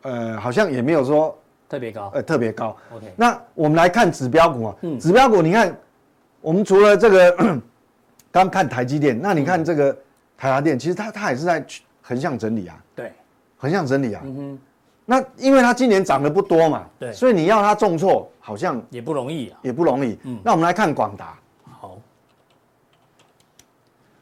[0.00, 1.36] 呃，好像也没有说
[1.70, 2.76] 特别高，呃，特别高。
[2.94, 5.74] OK，那我们来看指标股啊，嗯、指标股你看，
[6.42, 7.62] 我们除了这个
[8.30, 9.92] 刚看台积电，那你看这个
[10.36, 11.64] 台达电，其实它它也是在。
[12.02, 13.12] 横向整理啊，对，
[13.56, 14.58] 横向整理啊，嗯哼，
[15.04, 20.18] 那因为它今年涨得不多嘛，对，所以你要它重挫，好像也不容易啊，也不容易。
[20.24, 21.38] 嗯，那我们来看广达，
[21.78, 21.98] 好，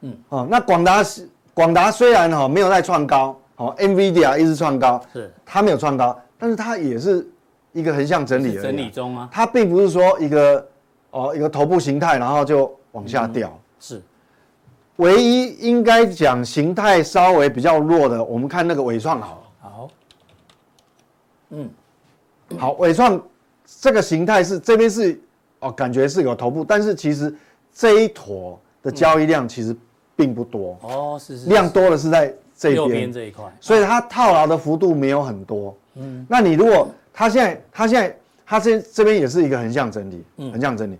[0.00, 7.26] 嗯，哦，那广达是广达虽然哈没有在创高，哦，NVIDIA 一直创高，是，它没有创高，但是它也是
[7.72, 10.68] 一个横向整理而已，整理中啊，它并不是说一个
[11.10, 14.02] 哦一个头部形态，然后就往下掉，是。
[14.96, 19.52] 唯一应该讲形态稍微比较弱的，我们看那个尾创好。
[19.60, 19.90] 好，
[21.50, 21.70] 嗯，
[22.58, 23.20] 好，尾创
[23.80, 25.20] 这个形态是这边是
[25.60, 27.32] 哦，感觉是有头部，但是其实
[27.72, 29.76] 这一坨的交易量其实
[30.16, 30.76] 并不多。
[30.82, 31.48] 哦，是是。
[31.48, 35.76] 量多的是在这边这一块，所以它套牢的幅度没有很多。
[35.94, 40.96] 嗯，那你如果它现在它现在它这这边也是一个横向整理，嗯，横向整理。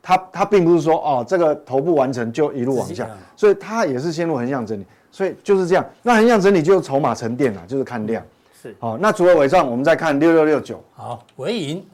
[0.00, 5.84] 它它并不是说哦，这个头部完成就一路往下，所以它也是陷入横向整理，所以就是这样。
[6.02, 8.24] 那横向整理就是筹码沉淀了，就是看量。
[8.62, 10.82] 是，好，那除了尾创，我们再看六六六九。
[10.94, 11.86] 好，尾银。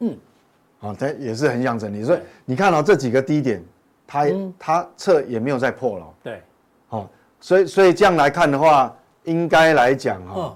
[0.00, 0.14] 嗯，
[0.80, 3.64] 好，它也是横向整理，所以你看到这几个低点，
[4.06, 4.26] 它
[4.58, 6.06] 它测也没有再破了。
[6.22, 6.42] 对，
[6.88, 7.08] 好，
[7.40, 10.54] 所以所以这样来看的话，应该来讲哈。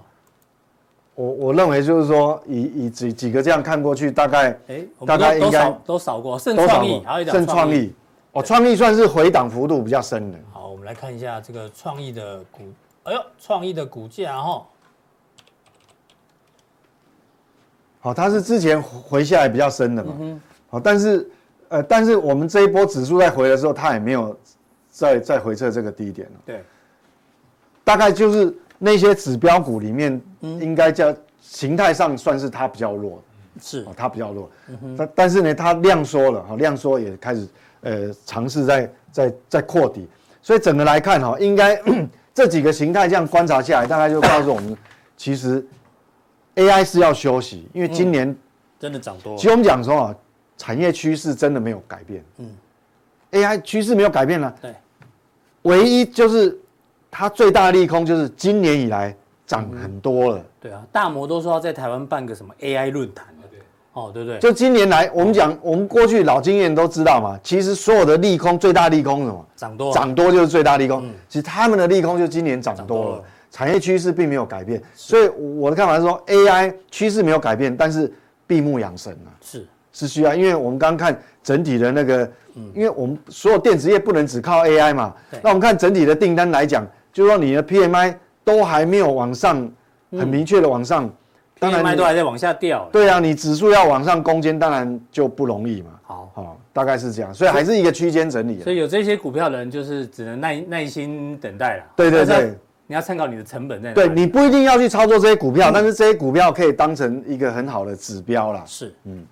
[1.14, 7.94] 我我认为就是说以，以以几几个这样看过去，大概，哎，大概应该都少过，剩创意，还有一档胜创意，
[8.32, 10.38] 哦，创意算是回档幅度比较深的。
[10.50, 12.62] 好，我们来看一下这个创意的股，
[13.02, 14.66] 哎呦，创意的股价哈。
[18.00, 20.14] 好，它是之前回下来比较深的嘛，
[20.70, 21.30] 好，但是
[21.68, 24.36] 呃，但是我们这一波指数在回的时候，它也没有
[24.88, 26.40] 再再回测这个低点了。
[26.46, 26.64] 对，
[27.84, 28.52] 大概就是
[28.84, 33.22] 那些指标股里面，应该叫形态上算是它比较弱的。
[33.60, 34.50] 是，它比较弱，
[34.96, 37.46] 但但是呢，它量缩了，哈，量缩也开始，
[37.82, 40.08] 呃，尝试在在在扩底，
[40.40, 41.78] 所以整个来看，哈，应该
[42.32, 44.74] 这几个形态这样观察下来，大概就告诉我们，
[45.18, 45.64] 其实
[46.56, 48.34] AI 是要休息，因为今年
[48.80, 49.36] 真的涨多。
[49.36, 50.16] 其实我们讲说啊，
[50.56, 52.50] 产业趋势真的没有改变，嗯
[53.32, 54.74] ，AI 趋势没有改变了，对，
[55.62, 56.58] 唯一就是
[57.12, 59.14] 它最大的利空就是今年以来
[59.46, 63.26] 涨很多了，对啊，大摩都说要在台湾办个什么 AI 论坛。
[63.94, 67.38] 哦，对对，就今年来，我们讲，我们过去老经验都知道嘛。
[67.42, 69.46] 其实所有的利空，最大利空是什么？
[69.54, 71.06] 涨多，涨多就是最大利空。
[71.28, 74.82] 其实他们的利空就今年涨多了，产业趋势并没有改变。
[74.94, 78.10] 所以我的看法是说，AI 趋势没有改变，但是
[78.46, 80.34] 闭目养神啊，是是需要。
[80.34, 82.32] 因为我们刚看整体的那个，
[82.74, 85.14] 因为我们所有电子业不能只靠 AI 嘛。
[85.42, 89.70] 那我们看整体的订单来讲，就是说你的 PMI 都还没有往上，
[90.12, 91.10] 很明确的往上。
[91.58, 92.88] 当然，都还在往下掉。
[92.90, 95.90] 对啊，你指数要往上攻坚，当然就不容易嘛。
[96.02, 98.60] 好，好，大概是这样，所以还是一个区间整理。
[98.62, 101.84] 所以有这些股票的人，就是只能耐耐心等待了。
[101.94, 103.94] 对对对，你要参考你的成本在哪。
[103.94, 108.64] 对，你不一定要去操作这些股票，但是这些股票可以当成一个很好的指标啦。
[108.66, 109.24] 是，嗯。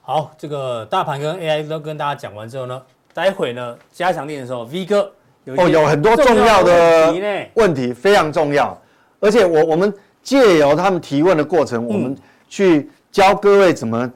[0.00, 2.80] 好，这个大盘跟 AI 都跟大家讲完之后呢，
[3.12, 5.10] 待会呢加强练的时候，V 哥
[5.56, 7.14] 哦有很多重要的
[7.54, 8.80] 问题，非常重要，
[9.20, 9.92] 而且我我们。
[10.24, 12.16] 借由他们提问的过程，我们
[12.48, 14.10] 去教各位怎么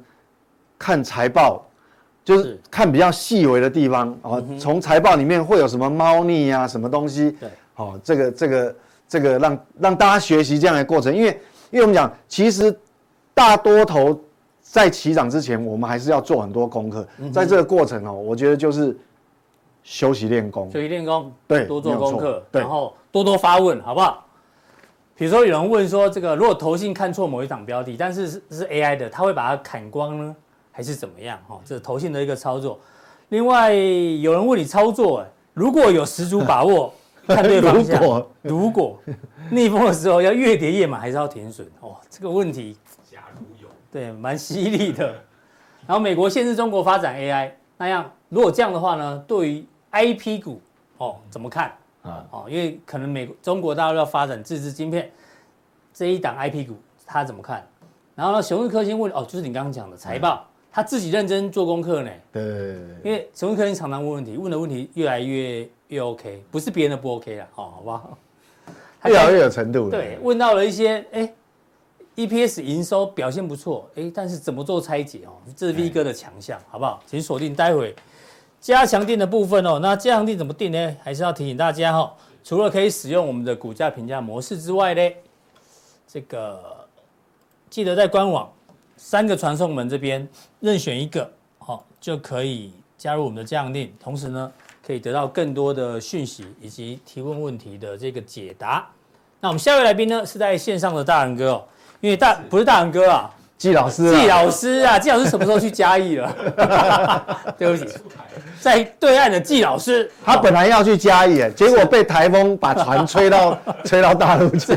[0.78, 1.62] 看财报，
[2.24, 4.42] 就是看比较细微的地方啊。
[4.58, 7.32] 从财报里面会有什么猫腻啊，什么东西？
[7.32, 11.28] 对，好，这个这个这个让让大家学习这样的过程，因为
[11.70, 12.74] 因为我们讲，其实
[13.34, 14.18] 大多头
[14.62, 17.06] 在起涨之前，我们还是要做很多功课。
[17.30, 18.96] 在这个过程哦，我觉得就是
[19.88, 24.22] 休息练功，休息练功，对，多做功课，然后多多发问，好不好？
[25.14, 30.36] 比如说有人问说，这个如果投信看错某一档标的，但是是是 AI 的，他会把它砍光呢，
[30.70, 31.38] 还是怎么样？
[31.48, 32.78] 哈，这是投信的一个操作。
[33.30, 35.24] 另外有人问你操作，
[35.54, 36.92] 如果有十足把握
[37.26, 38.98] 看对方向，如果如果
[39.50, 41.66] 逆风的时候要越跌越买，还是要停损？
[41.80, 42.76] 哦，这个问题，
[43.10, 45.14] 假如有，对，蛮犀利的。
[45.86, 50.60] 然后美国限制中国发展 AI，那样如果这样的话呢，对于 IP 股
[50.98, 51.72] 哦怎么看？
[52.02, 55.10] 啊哦，因为可能美国中国大陆要发展自制晶片，
[55.92, 57.66] 这一档 IP 股他怎么看？
[58.14, 62.10] 然后呢，雄毅科兴问哦，就是你刚刚讲的财报，他自己认真做功课呢。
[62.32, 62.96] 对对对。
[63.04, 68.18] 因为雄毅科兴常常问问题，问的问题越来越越 OK，不是别人的不 OK 了，哦，好不好？
[69.06, 69.90] 越来越有程度。
[69.90, 71.32] 对，问到了一些哎
[72.16, 75.32] ，EPS 营收表现不错，哎，但是怎么做拆解哦？
[75.56, 77.02] 这是 V 哥的强项，好不好？
[77.06, 77.94] 请锁定待会。
[78.60, 80.96] 加强定的部分哦，那加强定怎么定呢？
[81.02, 85.10] 还是要提醒大家哈，除了可以使用我们的股价评价模式之外呢，
[86.06, 86.86] 这个
[87.70, 88.52] 记得在官网
[88.96, 90.26] 三个传送门这边
[90.60, 94.52] 任选一个，好就可以加入我们的加强定，同时呢
[94.84, 98.86] 可以得到更多的讯息以及提问问题的这个解答。
[99.40, 101.64] 那我们下一位来宾呢是在线上的大仁哥哦，
[102.00, 103.30] 因为大不是大仁哥啊。
[103.58, 106.32] 季老师，季老师啊，季老师什么时候去嘉义了？
[107.58, 107.98] 对不起，
[108.60, 114.74] 在对岸的季老师，他本来要去嘉义，结果被台风把船吹到 吹到大陆去。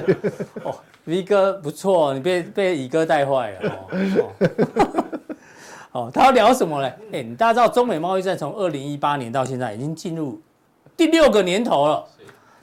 [0.64, 3.72] 哦，V 哥不错，你被被乙哥带坏了。
[4.18, 4.32] 哦，
[5.92, 6.92] 哦，他要聊什么呢？
[7.14, 10.42] 哎，你大家知道中美贸易战从二零一八年到现在已经进入
[10.98, 12.04] 第六个年头了。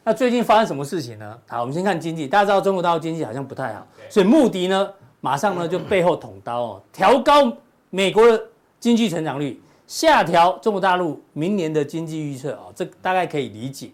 [0.03, 1.39] 那最近发生什么事情呢？
[1.47, 4.89] 好，我们先看经济，大家知道中国大陆经济好像不太好，所以穆迪呢？
[5.21, 7.53] 马上呢就背后捅刀哦，调高
[7.91, 8.41] 美国的
[8.79, 13.91] 经济成长率，下调中国大陆明年的经济预测哦，这大概可以理解。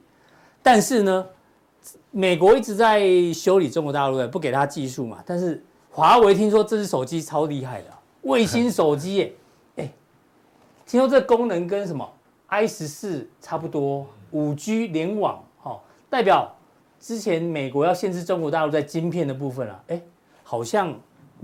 [0.62, 1.26] 但是呢，
[2.10, 5.22] 美国一直在修理中国大陆的，不给他技术嘛。
[5.24, 7.88] 但是华为听说这支手机超厉害的，
[8.22, 9.32] 卫星手机耶，
[9.76, 9.92] 哎，
[10.84, 12.06] 听说这功能跟什么
[12.48, 16.54] i 十四差不多，五 G 联网，哦，代表
[17.00, 20.02] 之前美国要限制中国大陆在晶片的部分啊，哎，
[20.42, 20.94] 好像。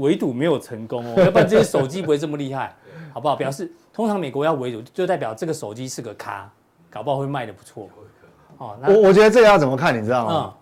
[0.01, 2.75] 围堵没有成功哦， 要不然这些手机不会这么厉害，
[3.13, 3.37] 好不好？
[3.37, 6.51] 表示通常美国要围堵，就代表这个手机是个咖，
[6.91, 7.89] 搞不好会卖的不错。
[8.59, 10.55] 哦，我我觉得这个要怎么看，你知道吗？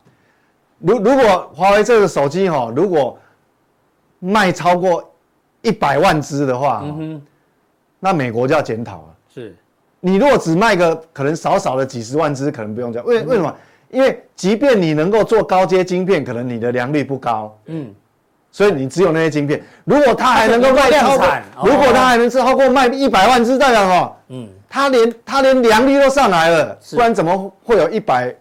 [0.79, 3.19] 如如果华为这个手机哈，如果
[4.21, 5.13] 卖超过
[5.63, 7.23] 一百万只的话，嗯哼，
[7.99, 9.17] 那美国就要检讨了。
[9.35, 9.57] 是，
[9.99, 13.07] 你如果只卖个可能少少的几十万只，可能不用这样。
[13.07, 13.55] 为为什么？
[13.91, 17.59] 因为即便你能够做高阶晶片，可能你的良率不高。
[17.67, 17.93] 嗯。
[18.51, 19.63] 所以你只有那些晶片。
[19.85, 21.27] 如果它还能够卖超过，
[21.65, 24.17] 如果它还能超过卖一百万只，代表什么？
[24.29, 24.49] 嗯。
[24.69, 28.35] 它连它连良率都上来了，不然怎么会有一百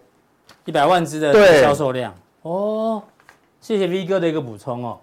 [0.64, 2.14] 一百万只的销售量？
[2.42, 3.02] 哦。
[3.60, 4.98] 谢谢 V 哥的一个补充哦。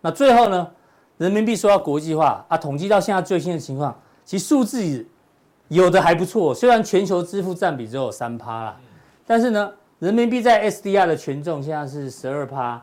[0.00, 0.68] 那最后呢，
[1.16, 5.06] 人民币说到国际化啊，统计到现在最新的情况，其实数字
[5.68, 6.54] 有的还不错。
[6.54, 8.76] 虽然全球支付占比只有三趴啦，
[9.26, 12.82] 但是呢，人民币在 SDR 的权重现在是十二趴，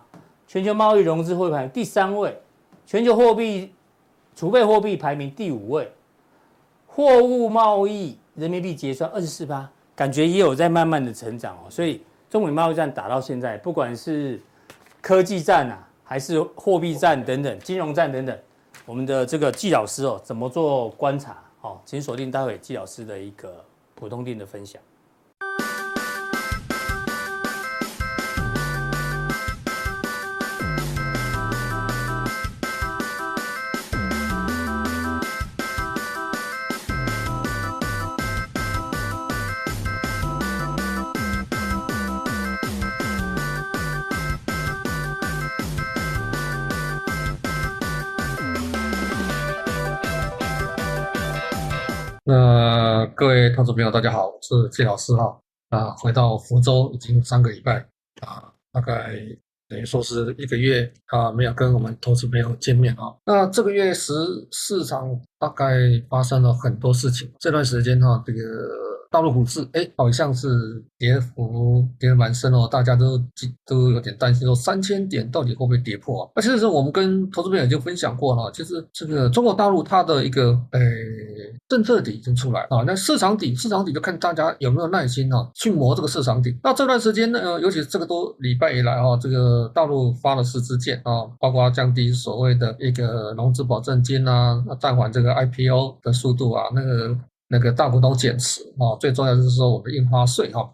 [0.52, 2.38] 全球贸易融资货币排第三位，
[2.86, 3.74] 全球货币
[4.36, 5.90] 储备货币排名第五位，
[6.86, 11.70] 货物贸易人民币结算二十四趴，感觉也有在慢慢的成长哦。
[11.70, 14.42] 所以中美贸易战打到现在，不管是
[15.00, 18.38] 科技战啊，还是货币战等等，金融战等等，
[18.86, 21.42] 我们的这个季老师哦，怎么做观察？
[21.62, 23.64] 哦，请锁定待会季老师的一个
[23.96, 24.82] 普通錠的分享。
[53.22, 57.76] 各位投资朋友，大家好，我是季老师哈啊，回到福州已经三个礼拜
[58.22, 59.16] 啊，大概
[59.70, 63.14] 等于说是一个月啊，没有跟我们投资朋友见面啊。
[63.28, 64.12] 那这个月时
[64.52, 65.08] 市场
[65.38, 65.78] 大概
[66.10, 68.40] 发生了很多事情，这段时间哈，这个。
[69.12, 70.48] 大陆股市哎，好像是
[70.98, 73.22] 跌幅跌得蛮深哦，大家都
[73.66, 76.32] 都有点担心说三千点到底会不会跌破啊？
[76.34, 80.80] 那其实我们跟投资朋友已经分享过了，其实这个中国大陆它的一个诶
[81.72, 86.54] 政策底已经出来啊，那市场底市场底就看大家有没有耐心啊，去磨这个市场底。
[86.62, 97.18] 那这段时间呢，尤其这个多礼拜以来啊，这个大陆发了十支箭啊，包括降低所谓的一个融资保证金啊，暂缓这个 IPO 的速度啊，那个。
[97.54, 100.72] 那个大股东减持啊，最重要就是说我们印花税哈。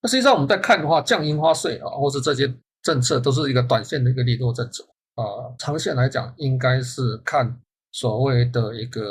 [0.00, 2.48] 那实际上我们在看的话，降印花税啊，或是这些
[2.84, 4.84] 政策都是一个短线的一个利多政策
[5.16, 5.50] 啊。
[5.58, 7.58] 长线来讲，应该是看
[7.90, 9.02] 所谓的一个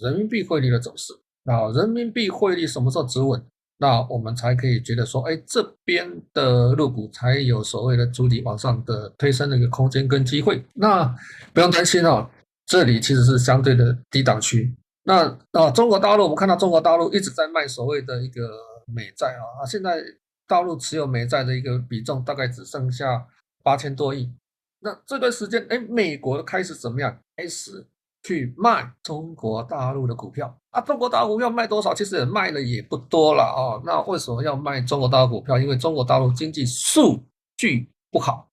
[0.00, 1.12] 人民币汇率的走势
[1.44, 1.70] 啊。
[1.72, 3.44] 人民币汇率什么时候止稳，
[3.78, 10.64] 那我们才可以觉得说，哎，这边的入股才有所谓的筑底往上的推升的一个空间跟机会。
[10.74, 11.04] 那
[11.52, 12.28] 不用担心哦，
[12.66, 14.74] 这里其实是相对的低档区。
[15.04, 18.48] 那啊，中国大陆，我们看到中国大陆一直在卖所谓的一个
[18.86, 20.02] 美债啊，啊，现在
[20.46, 23.26] 大陆持有美债的一个比重大概只剩下
[23.62, 24.32] 八千多亿。
[24.80, 27.18] 那这段时间，哎，美国开始怎么样？
[27.36, 27.86] 开始
[28.24, 30.80] 去卖中国大陆的股票啊？
[30.80, 31.94] 中国大陆股票卖多少？
[31.94, 33.80] 其实也卖的也不多了啊。
[33.86, 35.56] 那为什么要卖中国大陆股票？
[35.58, 37.22] 因为中国大陆经济数
[37.56, 38.48] 据不好。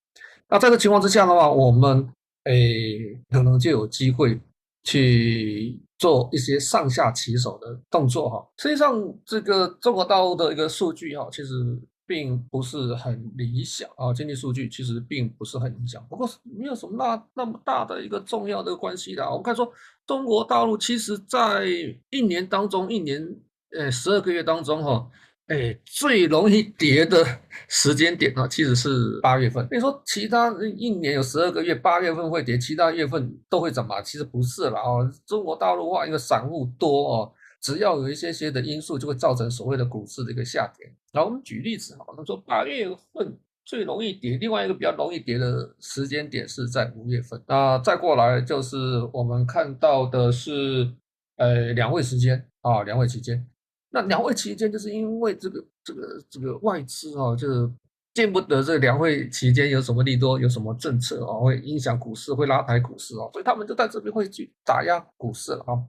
[0.48, 2.08] 那在这情况之下的话，我们
[2.44, 4.40] 诶可能就有机会
[4.84, 5.82] 去。
[6.02, 11.54] 做一些上下其手的动作哈，实际上这个中国大陆的一个数据哈，其实
[12.12, 19.24] 并不是很理想啊，经济数据其实并不是很理想，不过没有什么那那么大的一个重要的关系的。
[19.26, 19.72] 我们看说
[20.06, 21.66] 中国大陆其实在
[22.10, 23.26] 一年当中，一年
[23.78, 25.10] 呃十二个月当中哈。
[25.48, 27.26] 哎，最容易跌的
[27.68, 29.68] 时间点呢，其实是八月份。
[29.70, 34.02] 你说其他一年有十二个月，八月份会跌，其他月份都会涨嘛？
[34.02, 35.12] 其实不是了哦。
[35.26, 40.92] 中国大陆的话，因为散户多哦，只要有一些些的因素，就会造成所谓的股市的一个下跌。
[41.12, 47.42] 然后我们举例子哈，他说八月份最容易跌，另外一个比较容易跌的时间点是在五月份。
[47.46, 48.78] 那再过来就是
[49.14, 50.92] 我们看到的是，
[51.38, 53.46] 呃，两会时间啊，两会期间。
[53.92, 57.70] 那两会期间，就是因为这个这个这个外资啊，就是
[58.14, 65.84] 见不得这两会期间有什么利多，有什么政策啊，会影响股市，会拉抬股市啊，所以他们就在这边会去打压股市了啊。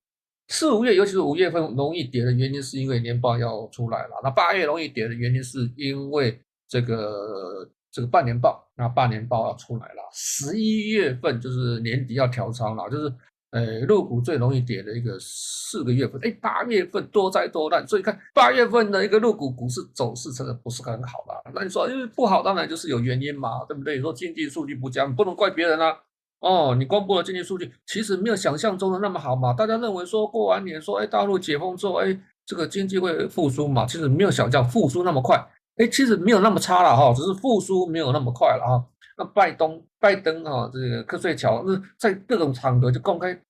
[0.53, 4.21] 四五月，尤其是五月份容易跌的原因，是因为年报要出来了。
[4.23, 6.38] 那八月容易跌的原因，是因为
[6.69, 10.09] 这个这个半年报，那半年报要出来了。
[10.13, 13.13] 十一月份就是年底要调仓了，就是。
[13.53, 21.35] 呃，入股最容易跌的一个四个月份，哎，八月份多灾多难，所以看八月份的一个入股股市走势真的不是很好吧？
[21.55, 23.96] 那你说，因为不好，当然就是有原因嘛，对不对？
[23.96, 25.94] 你说经济数据不佳，不能怪别人啊。
[26.43, 29.53] 哦，你公布了经济数据，其实没有想象中的那么好嘛。
[29.53, 33.87] 大家认为说过完年说，哎，大陆解封之后，哎，这个经济会复苏嘛？
[33.87, 35.37] 其实没有想象复苏那么快，
[35.77, 38.85] 哎，其实没有那么差了哈，只是复苏没有那么快了哈。
[39.17, 43.40] 那拜登，拜登啊，这个瞌睡桥，那在各种场合就公开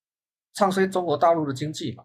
[0.55, 2.05] 唱衰中国大陆的经济嘛。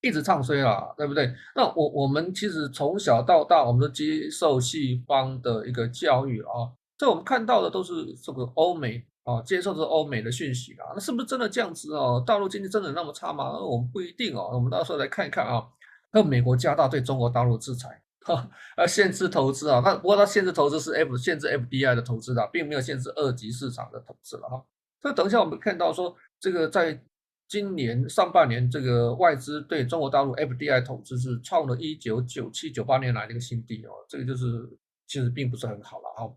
[0.00, 1.34] 一直唱衰啦，对不对？
[1.56, 12.22] 那我我们其实从小到大，我们都接受西方的一个教育啊，这我们看到的都是这个欧美啊，接受着欧美的讯息啊，那是不是真的这样子哦？
[12.26, 13.58] 大陆经济真的那么差吗？
[13.58, 15.66] 我们不一定哦，我们到时候来看一看啊。
[16.12, 24.64] 那美国加大对中国大陆制裁，哈，啊，限制投资啊，那不过它限制投资是 F 限制 FDI 的投资的，并没有限制二级市场的投资了哈。
[25.00, 27.02] 这等一下我们看到说这个在。
[27.50, 34.68] 今年上半年，这个外资对中国大陆 FDI 投资是创了一九九七九八年来的一个新低哦，这个就是
[35.06, 36.36] 其实并不是很好了哦，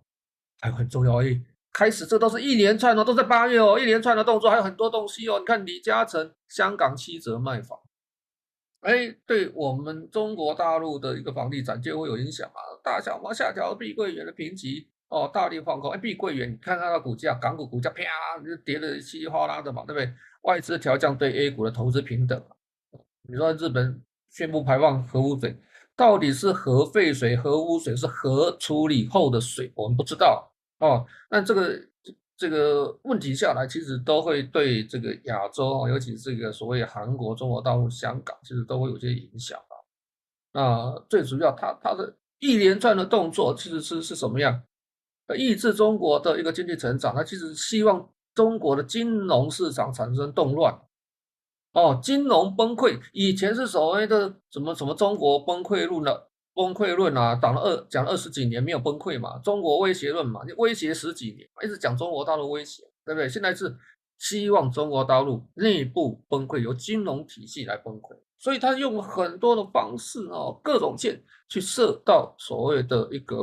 [0.61, 1.41] 还有很重要诶，
[1.81, 7.75] 开始这都是一连串的，都在八月哦，一连串的动作还有很多东西哦，你看李嘉诚香港七折卖房，
[8.81, 18.03] 哎，对我们中国大陆的一个房地产就会有影响啊，大小嘛下调碧桂园的评级哦，大力放空，哎，碧桂园你看它的股价，港股股价啪
[18.45, 20.13] 就跌得稀里哗啦的嘛，对不对？
[20.43, 22.39] 外资调降对 A 股的投资平等，
[23.27, 25.57] 你说日本宣布排放核污水，
[25.95, 30.50] 到底是核废水、核污水，是核处理后的水，我们不知道。
[30.81, 31.05] 哦。
[31.29, 31.79] 那这个
[32.35, 39.73] 这个问题下来，其实都会对这个亚洲，尤其是这个所谓韩国、中国大陆、香港，其实都会有些影响啊。
[40.51, 44.61] 那最主要，它它的一连串的动作，其实是是什么样？
[45.37, 48.09] 抑制中国的一个经济成长，它其实希望。
[48.33, 50.73] 中国的金融市场产生动乱，
[51.73, 52.97] 哦，金融崩溃。
[53.11, 56.29] 以前是所谓的什么什么中国崩溃论的
[56.61, 63.27] 崩溃论啊，讲了二讲了二十几年没有崩溃嘛，中国威胁论嘛，威胁十几年，一直讲中国大陆威胁，对不对？
[63.27, 63.75] 现在是
[64.19, 73.35] 希望中国大陆内部崩溃，由金融体系来崩溃，所以他用很多的方式哦，各种箭去射到所谓的一个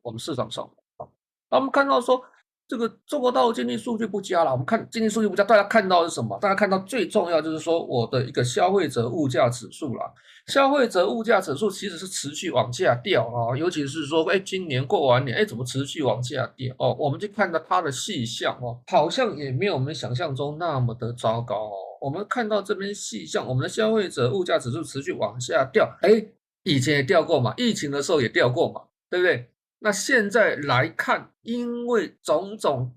[0.00, 0.64] 我们市场上。
[0.96, 1.06] 啊，
[1.50, 2.24] 我们看到说。
[2.72, 6.38] 这个中国大陆经济数据不佳了，我们看经济数据不佳，大家看到是什么？
[6.40, 10.14] 大家看到最重要就是说我的一个消费者物价指数了。
[10.46, 16.74] 消费者物价指数其实是持续往下掉啊，尤其是说，哎，今年过完年，哎，怎么持续往下掉？
[16.78, 21.72] 哦，我们就看到它的细项哦，好像也没有我们想象中那么的糟糕哦。
[22.00, 26.24] 我们看到这边细项，我们的消费者物价指数持续往下掉，哎，
[26.62, 29.51] 以前也掉过嘛，疫情的时候也掉过嘛，对不对？
[29.82, 32.94] 那现在来看，因为种种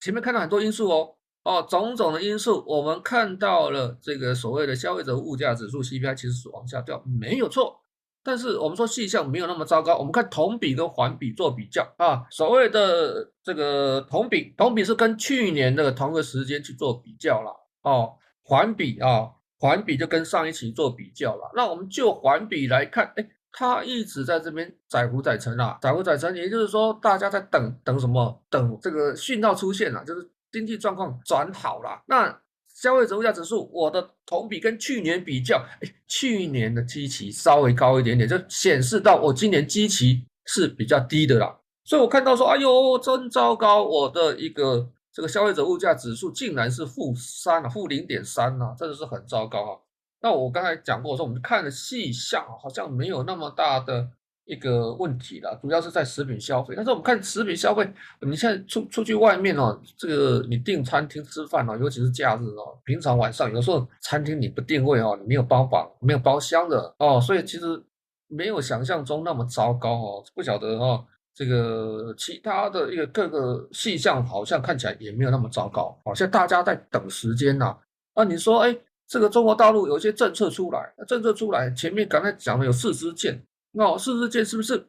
[0.00, 7.80] 前面看到很多因素哦哦，种种的因素，我们看到了这个所谓的消费者物价指数 CPI 其实是往下掉，没有错。
[8.22, 17.50] 但是我们说细项没有那么糟糕，我们看同比跟环比做比较啊，所谓的这个同比，同比是跟去年的同个时间去做比较了
[17.82, 21.50] 哦，环比啊，环比就跟上一期做比较了。
[21.56, 23.28] 那我们就环比来看，哎。
[23.58, 28.40] 他一直在这边载浮载沉啊，载浮载沉，也就是说，大家在等等什么？
[28.48, 32.00] 等这个讯号出现了，就是经济状况转好了。
[32.06, 32.40] 那
[32.72, 41.58] 消费者物价指数，我的同比跟去年比较，哎，去年的基期稍微高一点点，就显示到我今年基期是比较低的啦。
[41.82, 49.74] 所以我看到说，哎呦，真糟糕，我的一个这个消费者物价指数竟然是负三啊，负零点三啊，真的是很糟糕啊。
[50.20, 54.08] 那我刚才讲过说，我们看的细项好像没有那么大的
[54.44, 56.74] 一个问题了，主要是在食品消费。
[56.74, 57.88] 但是我们看食品消费，
[58.22, 67.80] 你现在出出去外面哦，这个你订餐厅吃饭哦，尤其是假日哦，平常晚上有时候餐厅你不订位哦，你没有包房，没有包厢的哦，所以其实
[68.26, 70.24] 没有想象中那么糟糕哦。
[70.34, 77.76] 不晓得哦，这个其他的一个各个细项好像看起来也没有那么糟糕，好像大家在等时间呐。
[78.14, 78.76] 啊，你说哎？
[79.08, 83.42] 这个中国大陆有一些政策出来，政策出来，前面刚才讲的有四支箭，
[83.72, 84.86] 那四支箭是不是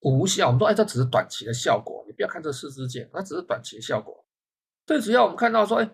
[0.00, 0.48] 无效？
[0.48, 4.24] 我们说，哎，这只是短期的效果，你不要看这四支箭，它只是短期的效果。
[4.84, 5.88] 最主要我们看到说，哎，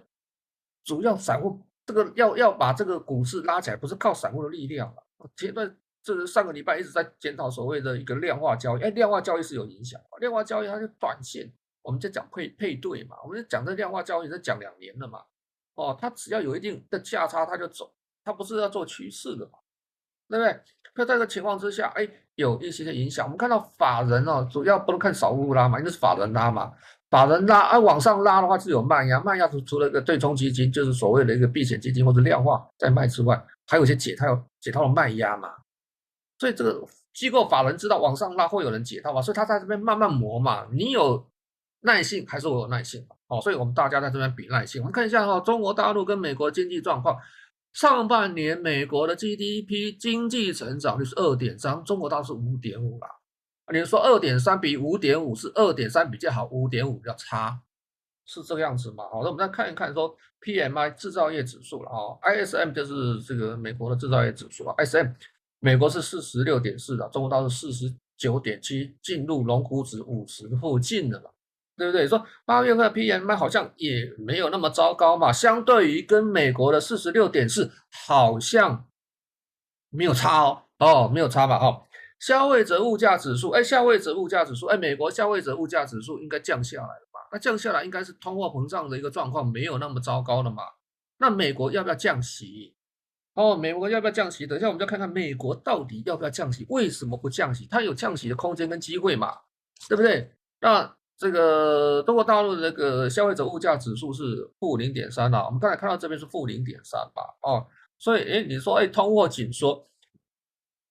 [0.84, 5.28] 主要散户这个要要把这个股市拉起来，不是靠散户的力量了。
[5.36, 15.22] 前段这是上个礼拜一直在检讨所谓的一个量化交易，哎，量化交易是有影响，量化交易它是短线，我们在讲配配对嘛，我们讲这量化交易在讲两年了嘛。
[15.74, 17.92] 哦，它只要有一定的价差，它就走，
[18.24, 19.58] 它不是要做趋势的嘛，
[20.28, 20.60] 对不对？
[20.96, 23.26] 那在这个情况之下，哎，有一些的影响。
[23.26, 26.72] 我们看到法人哦，主要不能看少数拉嘛，因为是法人拉嘛，
[27.10, 34.26] 法人拉啊往上拉的话是有卖压，卖压除除了一个对冲基金，就是所谓的一个避险基金或者量化在卖之外，还有一些解套
[34.60, 35.52] 解套的卖压嘛。
[36.38, 40.66] 所以这个机构法人知道往上拉会有人解套嘛，所以他在这边慢慢磨嘛。
[40.70, 41.26] 你有
[41.84, 43.06] 耐性还是我有耐性？
[43.28, 44.82] 哦，所以我们大家在这边比耐性。
[44.82, 47.16] 我们看一下哈，中国大陆跟美国经济状况。
[47.72, 53.08] 上半年美国的 GDP 经济成长率是二点三，中国大陆是五点五啦。
[53.72, 57.60] 你说二点三比五点五是二点三比较好，五点五比较差。
[58.26, 59.04] 是这个样子嘛？
[59.10, 65.12] 好，那我们再看一看说 PMI 制造业指数了啊，ISM 就是这个美国的制造业指数啊，ISM
[65.58, 71.33] 美国是四十六点四的，中国大陆四十九点七，进入龙虎指五十附近的了，
[71.76, 72.06] 对不对？
[72.06, 77.70] 说八月份的 PMI 好像也没有那么糟糕嘛，相对于跟美国的四十六点四
[78.06, 78.86] 好像
[79.90, 81.56] 没有差哦，哦，没有差吧？
[81.56, 81.82] 哦，
[82.20, 87.20] 消费者物价指数，哎，消费者物价指数，哎，美国消费者物价指数应该降下来了吧。
[87.32, 90.62] 那降下来应该是通货膨胀的一个状况没有那么糟糕了嘛？
[91.18, 92.74] 那美国要不要降息？
[93.34, 94.46] 哦，美国要不要降息？
[94.46, 96.64] 等一下我们就看看美国到底要不要降息？
[96.68, 97.66] 为什么不降息？
[97.68, 99.36] 它有降息的空间跟机会嘛？
[99.88, 100.32] 对不对？
[100.60, 107.22] 那这个中国大陆的这个消费者物价指数是负零点三啊，我们刚才看到这边是负零点三吧？
[107.42, 107.66] 哦，
[107.98, 109.88] 所以诶，你说诶，通货紧缩，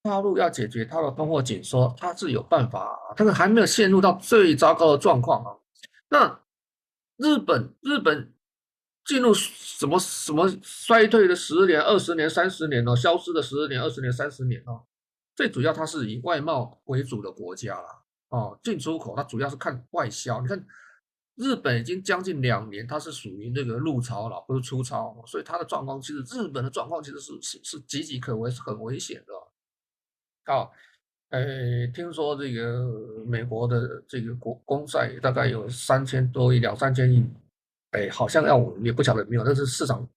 [0.01, 5.51] 大陆要解决它的通货紧缩，它是有办法，但是还没有陷入到最糟糕的状况啊。
[6.09, 6.39] 那
[7.17, 8.33] 日本日本
[9.05, 14.83] 进入什么什么衰退的十年、二十年、三十年哦，消失的十年、二十年、三十年哦。
[15.35, 18.02] 最主要它是以外贸为主的国家啦，
[18.33, 20.41] 哦，进出口它主要是看外销。
[20.41, 20.65] 你看
[21.35, 29.33] 日本已经将近两年，它是属于那个入超了，不是出超，所以它的状况其实日本的状况其实是是是岌岌可危，是很危险的。
[30.45, 30.73] 好。
[31.29, 32.87] 呃，听说这个
[33.25, 37.27] 美国的这个国公债大概有三千多亿，两三千亿，
[37.89, 40.07] 哎，好像要我也不晓得有没有，这是市场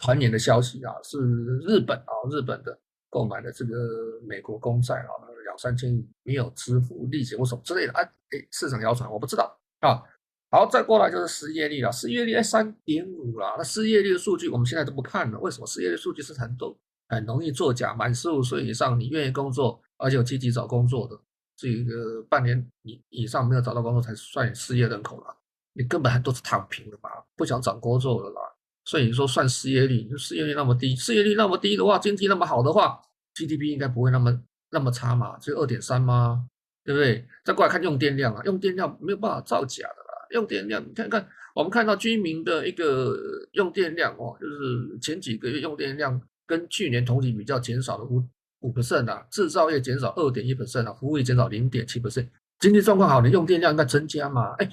[0.00, 1.18] 传言的消息啊，是
[1.60, 5.08] 日本啊，日本的购买的这个美国公债啊，
[5.56, 10.02] 两三千亿没有支付利息或什么之类的啊，哎，市场谣传我不知道啊。
[10.50, 15.66] 好，再过来就是失业率了，失业率哎三点五了，那失业率的数据我们现在都不看了，为什么？
[15.66, 16.76] 失业率数据是很多
[17.08, 19.80] 很容易作假，满十五岁以上你愿意工作。
[19.98, 21.18] 而且有积极找工作的，
[21.56, 25.34] 这个半年以以上没有找到工作才算失业人口了。
[25.72, 28.42] 你根本还都是躺平的嘛，不想找工作的啦。
[28.84, 33.00] 所以你说算失业率，失业率那么低，失业率那么低的话，经济那么好的话
[33.34, 34.38] ，GDP 应该不会那么
[34.76, 36.46] 那么差嘛，只有二点三吗？
[36.84, 37.26] 对不对？
[37.42, 40.26] 再过来看用电量啊，用电量没有办法造假的啦。
[40.32, 43.16] 用电量，你看看我们看到居民的一个
[43.52, 48.22] 用电量哦，就是前几个月用电量跟去年同期比较减少了五。
[48.60, 52.26] 五 percent 啊，制造业减少二点一 percent 啊，服务业减少零点七 percent，
[52.58, 54.54] 经济状况好，你用电量应该增加嘛？
[54.54, 54.68] 哎，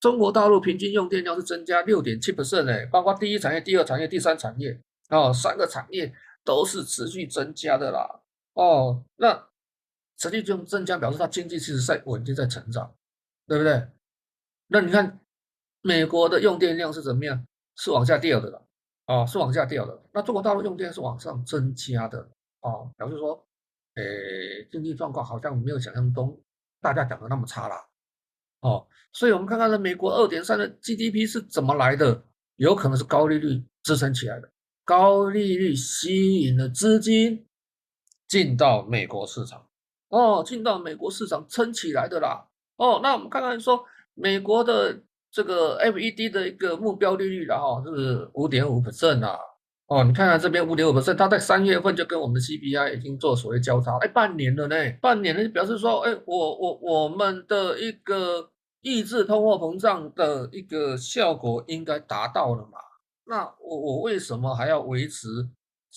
[0.00, 4.78] 中国大陆平均用电量是增加六点七 percent 哎，包括第一产业、第二产业、第三产业
[5.10, 6.12] 哦，三个产业
[6.44, 8.20] 都是持续增加的啦。
[8.54, 9.47] 哦，那
[10.18, 12.94] 实际增增加表示它经济其实在稳定在成长，
[13.46, 13.88] 对不对？
[14.66, 15.20] 那你看
[15.80, 17.44] 美国的用电量是怎么样？
[17.76, 18.66] 是往下掉的了，
[19.06, 20.02] 啊，是往下掉的。
[20.12, 22.28] 那中国大陆用电是往上增加的。
[22.60, 23.46] 啊，表示说，
[23.94, 26.36] 诶，经济状况好像没有想象中
[26.80, 27.88] 大家讲的那么差啦。
[28.62, 32.24] 哦，所以我们看看这美国二点三的 GDP 是怎么来的？
[32.56, 34.50] 有可能是高利率支撑起来的，
[34.84, 37.46] 高利率吸引了资金
[38.26, 39.67] 进到美国市场，
[40.08, 42.46] 哦，进到美国市场撑起来的啦。
[42.76, 43.84] 哦，那我们看看说
[44.14, 49.38] 美国的这个 FED 的一个目标利率然后是五点五 percent 啊。
[49.86, 58.50] 哦，你看看这边五点五 percent，它在三月份就跟我们的 CPI 已经做所谓交叉，哎，半年了呢，半年了就表示说，哎，我我我们的一个
[58.82, 62.78] 抑制通货膨胀的一个效果应该达到了嘛？
[63.24, 65.26] 那我我为什么还要维持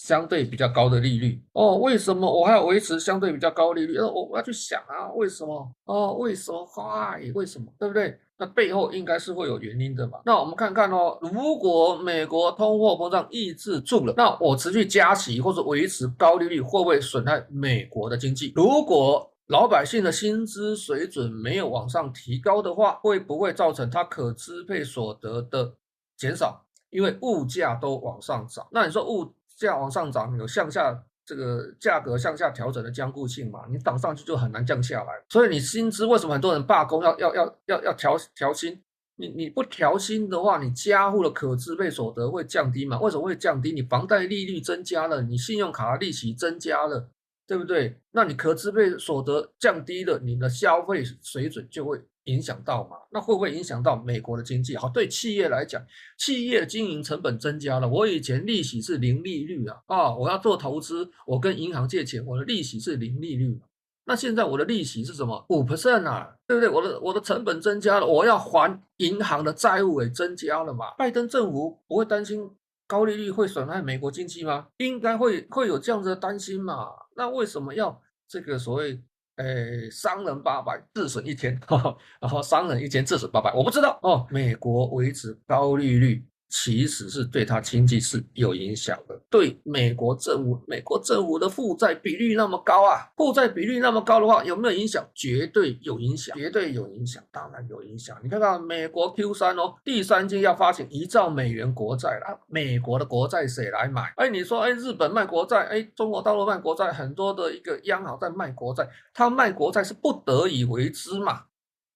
[0.01, 1.39] 相对比较高的利率？
[1.53, 3.95] 哦，为什么我还要维持相对比较高利率？
[3.97, 5.71] 呃，我我要去想啊，为什么？
[5.85, 7.31] 哦，为什么？Why？
[7.35, 7.67] 为什么？
[7.77, 8.19] 对不对？
[8.35, 10.17] 那背后应该是会有原因的嘛？
[10.25, 18.53] 那我们看看哦，如果美国通货膨胀抑制住了，那我持续加息或者维持高利率，会不会损害美国的经济？
[18.55, 25.75] 如果老百姓的薪资水准没有往上提高的话，会不会造成他可支配所得的
[26.17, 26.65] 减少？
[26.89, 29.31] 因为物价都往上涨，那你说物
[29.65, 31.03] 价往上涨有向下？
[31.23, 35.13] 这个价格向下调整的坚固性嘛，你涨上去就很难降下来。
[35.29, 38.81] 所以你薪资为什么很多人罢工要要要要要调调薪？
[39.15, 42.99] 你你不调薪的话，你家户的可支配所得会降低嘛？
[42.99, 43.71] 为什么会降低？
[43.71, 47.07] 你房贷利率增加了，你信用卡利息增加了，
[47.47, 47.95] 对不对？
[48.11, 52.01] 那你可支配所得降低了，你的消费水准就会。
[52.25, 52.97] 影响到嘛？
[53.11, 54.77] 那会不会影响到美国的经济？
[54.77, 55.83] 好，对企业来讲，
[56.17, 57.87] 企业经营成本增加了。
[57.87, 63.59] 我以前利息是零利率啊，啊，我要做投资，我跟银行借钱，我的利息是零利率。
[64.05, 65.45] 那现在我的利息是什么？
[65.49, 66.69] 五 percent 啊，对不对？
[66.69, 70.91] 我的我的成本增加了，我要还银行的债务也增加了嘛。
[70.97, 72.49] 拜登政府不会担心
[72.87, 74.67] 高利率会损害美国经济吗？
[74.77, 76.89] 应该会会有这样子的担心嘛。
[77.15, 79.01] 那为什么要这个所谓？
[79.41, 81.59] 哎，商人八百，自损一千，
[82.21, 84.27] 然后商人一千，自损八百，我不知道哦。
[84.29, 86.23] 美国维持高利率。
[86.53, 95.01] 其实是对他经济是有影响的，对美国政府，美国政府的负债比率那么高啊，负债比率那么高的话，有没有影响？
[95.15, 98.19] 绝对有影响，绝对有影响，当然有影响。
[98.21, 104.11] 你看看美国 Q 三哦，第三季要发行一兆美元国债了，美国的国债谁来买？
[104.17, 111.45] 哎，你说哎，日本卖国债，哎，中国大陆卖国债，很多的一个央行在卖国债，他卖国债是不得已为之嘛？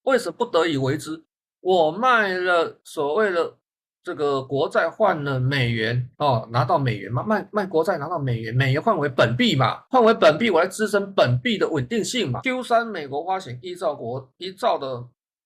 [0.03, 1.25] 为什么不得已为之？
[1.59, 3.57] 我卖了所谓的。
[4.05, 12.41] 这个国债换了美元哦，拿到美元嘛，卖卖国债拿到美元，美元换为本币嘛，换为本币，我来支撑本币的稳定性嘛。
[12.41, 15.03] Q 三美国发行一兆国一兆的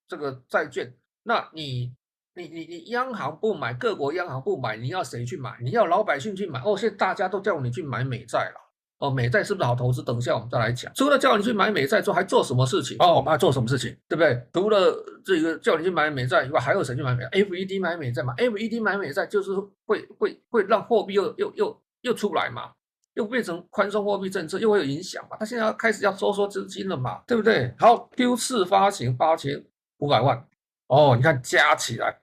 [0.09, 0.93] 这个债券，
[1.23, 1.95] 那你
[2.35, 5.57] 你你你央行不买，各国央行不买，你要谁去买？
[5.61, 6.59] 你要老百姓去买？
[6.59, 8.68] 哦，现在大家都叫你去买美债了。
[8.99, 10.03] 哦，美债是不是好投资？
[10.03, 10.91] 等一下我们再来讲。
[10.93, 12.97] 除了叫你去买美债之后，还做什么事情？
[12.99, 13.95] 哦，我们还做什么事情？
[14.09, 14.45] 对不对？
[14.53, 14.93] 除了
[15.23, 19.51] 这个叫你去买美债以外，还有谁去买美债？FED 买美债嘛？FED 买美债就是
[19.85, 22.71] 会会会让货币又又又又出来嘛，
[23.13, 25.37] 又变成宽松货币政策，又会有影响嘛。
[25.39, 27.73] 他现在要开始要收缩资金了嘛，对不对？
[27.79, 29.63] 好，Q 四发行八千
[29.99, 30.45] 五百万，
[30.87, 32.19] 哦，你看加起来。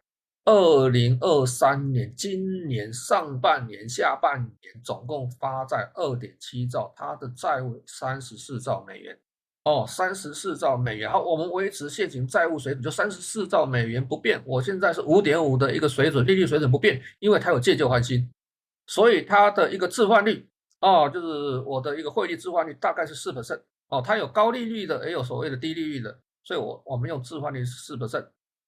[0.46, 9.18] 二零二三年，今年上半年、下半年总共发债二点七兆，它的债务三十四兆美元。
[9.64, 11.10] 哦，三十四兆美元。
[11.10, 14.40] 好，我们维持现行债务水准就三十四兆美元不变。
[14.46, 18.30] 我现在是五点五的一个水准，利率水准不变，因为它有借旧换新，
[18.86, 23.60] 所以它的一个置换率，哦，就是我的一个汇率置换率大概是四百分。
[23.88, 28.24] 哦，它有高利率的，也有所谓的低利率的，所以我我们用置换率是四百分。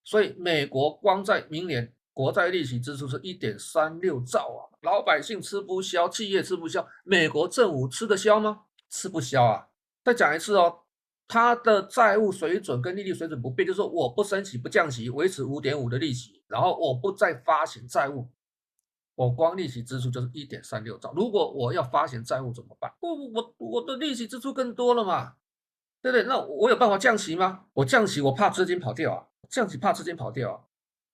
[0.09, 8.63] 所以，美国光在明年国债利息支出是一点三六兆啊，老百姓吃不消，企业吃不消，美国政府吃得消吗？
[8.89, 9.69] 吃不消啊！
[10.03, 10.79] 再讲一次哦，
[11.27, 18.31] 它的债务水准跟利率水准不变，就是说我不升息不降息，维持五点五的利息，然后我不再发行债务，
[19.15, 21.13] 我光利息支出就是一点三六兆。
[21.15, 22.91] 如果我要发行债务怎么办？
[23.01, 25.35] 我我我的利息支出更多了嘛？
[26.01, 26.25] 对不对？
[26.25, 27.67] 那我有办法降息吗？
[27.75, 29.28] 我降息，我怕资金跑掉啊。
[29.49, 30.61] 这样子怕资金跑掉啊，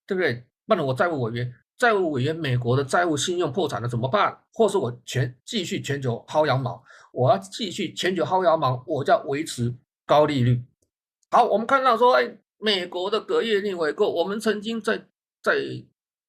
[0.06, 0.44] 对不对？
[0.66, 4.42] 不然我债务违约，债务违约，美国的债务信用破产了怎么办？
[4.52, 6.82] 或是我全继续全球薅羊毛，
[7.12, 9.74] 我要继续全球薅羊毛，我就要维持
[10.06, 10.62] 高利率。
[11.30, 15.06] 好，我们看到说，哎，美国的隔夜逆回购，我们曾经在
[15.42, 15.54] 在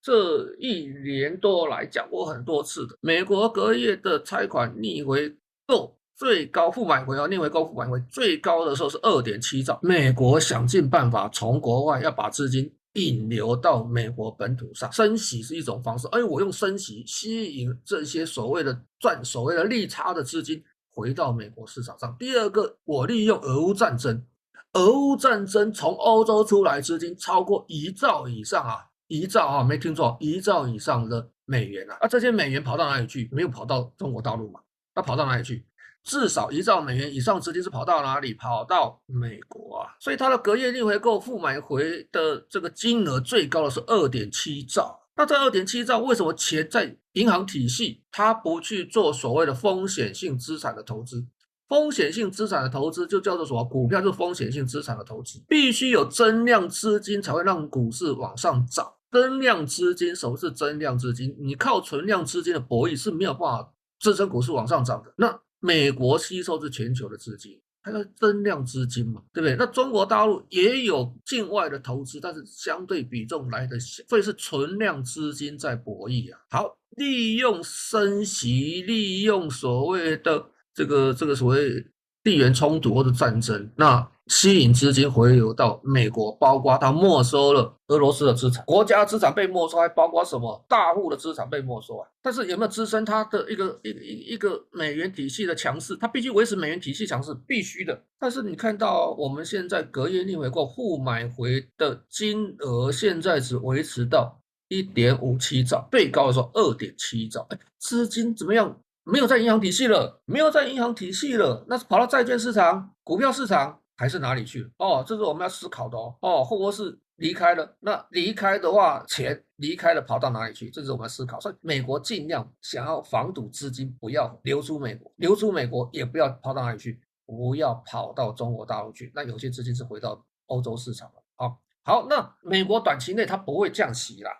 [0.02, 5.36] 这一年多来讲过很多次的，美国隔夜的拆款逆回
[5.66, 5.95] 购。
[6.16, 9.78] 最高负买回啊，逆回购负买回最高的时候是二点七兆。
[9.82, 16.08] 美国想尽办法从国外要把资金引流到美国本土上，升息是一种方式。
[16.08, 20.64] 哎，我用升息吸引这些所谓的赚所谓的利差的资金
[20.94, 22.16] 回到美国市场上。
[22.18, 24.24] 第二个，我利用俄乌战争，
[24.72, 31.98] 俄乌战争从欧洲出来资金超过一兆以上啊，一兆啊，没听错，一兆以上的美元啊。
[32.00, 33.28] 啊，这些美元跑到哪里去？
[33.34, 34.62] 没有跑到中国大陆嘛？
[34.96, 35.66] 那跑到哪里去？
[36.06, 38.34] 至少一兆美元以上资金是跑到哪里？
[38.36, 39.92] 跑到美国啊！
[40.00, 45.02] 所以它的隔夜逆回购负买回的这个金额最高的是二点七兆。
[45.18, 51.26] 那这二点七兆为什么钱在银行体系，它不去做所谓的风险性资产的投资？
[51.68, 53.64] 风险性资产的投资就叫做什么？
[53.64, 58.94] 股票就是风险性资产的投资，必须有增量资金才会让股市往上涨。
[59.12, 61.36] 增量资金，什么是增量资金？
[61.40, 65.14] 你靠存量资金的博弈是没有办法支撑股市往上涨的。
[65.16, 69.56] 那美国吸收是全球的资金，它要增量资金嘛，对不对？
[69.58, 76.40] 那中国大陆也有境外的投资，但是相对比重来的小，所以是存量资金在博弈啊。
[76.50, 81.86] 好，利用升息，利用所谓的这个这个所谓
[82.24, 84.12] 地缘冲突或者战争，那。
[84.28, 92.08] 吸引资金回流到美国，包括他没收了俄罗斯的资产，国家资产被没收，还包括什么大户的资产被没收啊？
[92.24, 95.96] 但是有没有支撑它的一个一个一一个美元体系的强势？
[95.98, 98.02] 它必须维持美元体系强势，必须的。
[98.20, 107.46] 但是你看到我们现在隔夜逆回购互买回的金额，现在只维持到一点五七兆，最高的时候二点七兆。
[107.52, 108.76] 哎，资金怎么样？
[109.04, 113.80] 没有在银行体系了，没有在银行体系了，那是跑到债券市场、股票市场。
[113.96, 114.70] 还是哪里去？
[114.78, 116.16] 哦，这是我们要思考的哦。
[116.22, 120.70] 哦，或者是离开了，那离开的话，钱离开了跑到哪里去？
[120.70, 121.40] 这是我们要思考。
[121.40, 129.12] 所以美国尽量想要防堵资金不要流出美国，流出美国也不要跑到哪里去，不要跑到中国大陆去。
[129.16, 131.24] 那有些资金是回到欧洲市场了。
[131.38, 134.32] 好，好，那美国短期内它不会降息啦。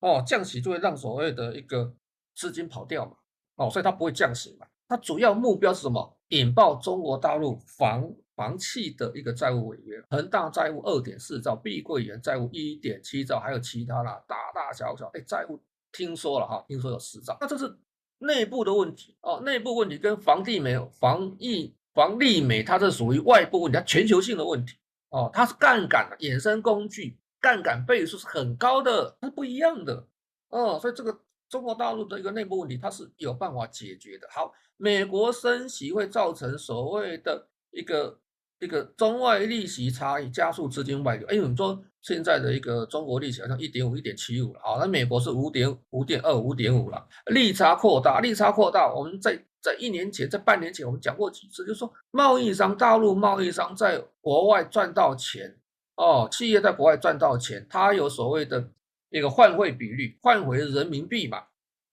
[0.00, 1.94] 哦，降息就会让所谓的一个
[2.34, 3.12] 资金跑掉嘛。
[3.56, 4.66] 哦，所以它不会降息嘛。
[4.88, 6.18] 它主要目标是什么？
[6.28, 15.60] 引爆中国大陆防房企的一个债务违约，恒大债务二点四兆，碧桂园债务一点七兆，还有其他啦，大大小小，哎，债务
[15.92, 17.72] 听说了哈，听说有十兆，那这是
[18.18, 24.76] 内部的问题哦，内部问题跟房地美、房地、房利美，它是属于外部问题，它全球性的问题
[25.10, 30.04] 哦，它是杠杆衍生工具，杠杆倍数是很高的，它是不一样的
[30.48, 31.16] 哦，所以这个
[31.48, 34.26] 中国大陆的一个内部问题，它是有办法解决的。
[34.32, 38.18] 好，美国升息会造成所谓的一个。
[38.60, 48.92] 这个中外利息差异加速资金外流，哎，我们说现在的一个中国利息好像一点五、一点七五了，好，那美国是五点五点二、五点五了，利差扩大，利差扩大。
[48.94, 55.56] 我们在在一年前、在半年前，我们讲过几次，就是说贸易商、大陆贸易商在国外赚到钱
[55.96, 58.70] 哦，企业在国外赚到钱，它有所谓的
[59.10, 61.42] 一个换汇比率，换回人民币嘛。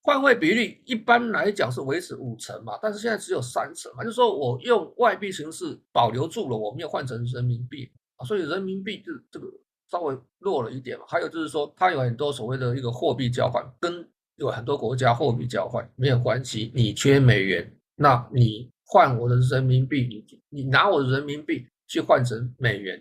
[0.03, 7.91] 换汇比率一般来讲是维持五成嘛，但是现在只有三成嘛，就是说我用外币形式保留住了，我没有换成人民币，
[8.25, 9.47] 所以人民币就这个
[9.91, 11.05] 稍微弱了一点嘛。
[11.07, 16.71] 还有就是说，它有很多所谓的一个货币交换，跟有很多国家货币交换没有关系。
[16.73, 22.99] 你缺美元，那你换我的人民币，你你拿我的人民币去换成美元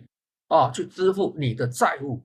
[0.49, 2.21] 啊，去支付你的债务。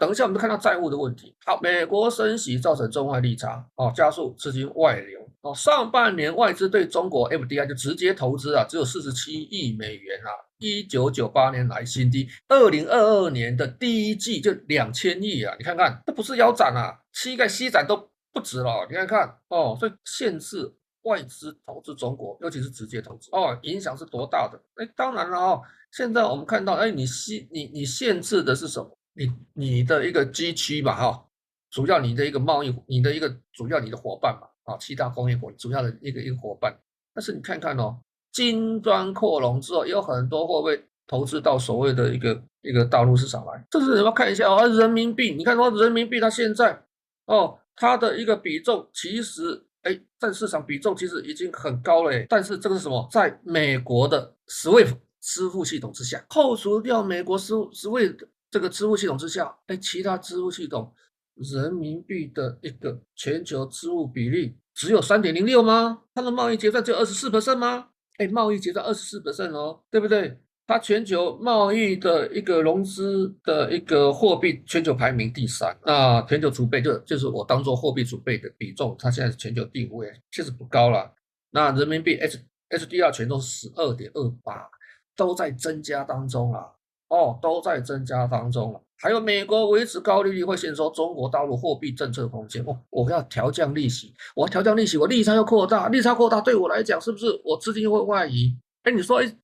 [0.00, 1.36] 等一下，我们就看到债务的问题。
[1.44, 5.20] 好，美国升息造成中外利差，哦，加速资金外流。
[5.42, 12.26] 哦，上半年外资对中国 FDI 就直接投资啊，只有四十七亿美元啊，一九九八年来新低。
[12.48, 18.86] 二零二二年的第一季就两千亿啊，你看看，这不是腰斩啊，膝盖膝斩都不止了。
[18.88, 20.72] 你看看哦，所以限制
[21.02, 24.58] 外资投资中国，尤其是直接投资哦，影响是多大的？
[24.76, 28.96] 哎，当然了哦，现在我们看到，哎，你限你你限制的是什么？
[29.20, 31.26] 你你的一个机区吧，哈，
[31.70, 36.74] 主要你的一个贸易，你的一个主要你的伙伴嘛，啊，七大工业国主要的一个一个伙伴。
[37.12, 38.00] 但是你看看哦，
[38.32, 43.62] 金砖扩容之后，有很多会不会投资到所谓的一个一个大陆市场来？
[43.70, 46.82] 这是你要看一下哦，人民币，你看说人民币它现在
[47.26, 53.06] 哦，它的一个比重其实哎，占市场比重其实已经很高了，但是这个是什么？
[53.12, 58.26] 在美国的 SWIFT 支付系统之下，扣除掉美国 SWIFT。
[58.50, 60.92] 这个支付系统之下，哎，其他支付系统
[61.36, 66.02] 人民币的一个全球支付比例只有三点零六吗？
[66.14, 67.88] 它的贸易结算只有二十四 percent 吗？
[68.18, 70.38] 哎，贸易结算二十四 percent 哦，对不对？
[70.66, 81.12] 它全球贸易的一个融资的一个货币全球排名第三，那全球储备就就是我当做货币储备的比重，它现在是全球第五位，确实不高了。
[81.50, 82.38] 那人民币 H
[82.68, 84.70] HDR 权重十二点二八，
[85.16, 86.66] 都在增加当中啊。
[87.10, 88.82] 哦，都在增加当中了。
[88.96, 92.64] 还有美国维持高利率会限缩中国大陆货币政策空间。
[92.64, 98.56] 哦，我要调降利息，我要调降利息，我利差要扩大，利差扩大对我来讲是不是我资金会外移？
[98.82, 99.36] 哎，你说，哎，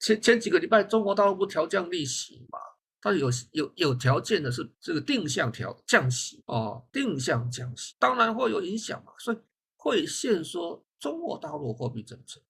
[0.00, 2.58] 前前几个礼拜中国大陆不调降利息嘛？
[3.00, 9.38] 它有有有条件的是这个定向调降息哦，定向降息，当然会有影响嘛，所以
[9.76, 12.40] 会限缩中国大陆货币政策。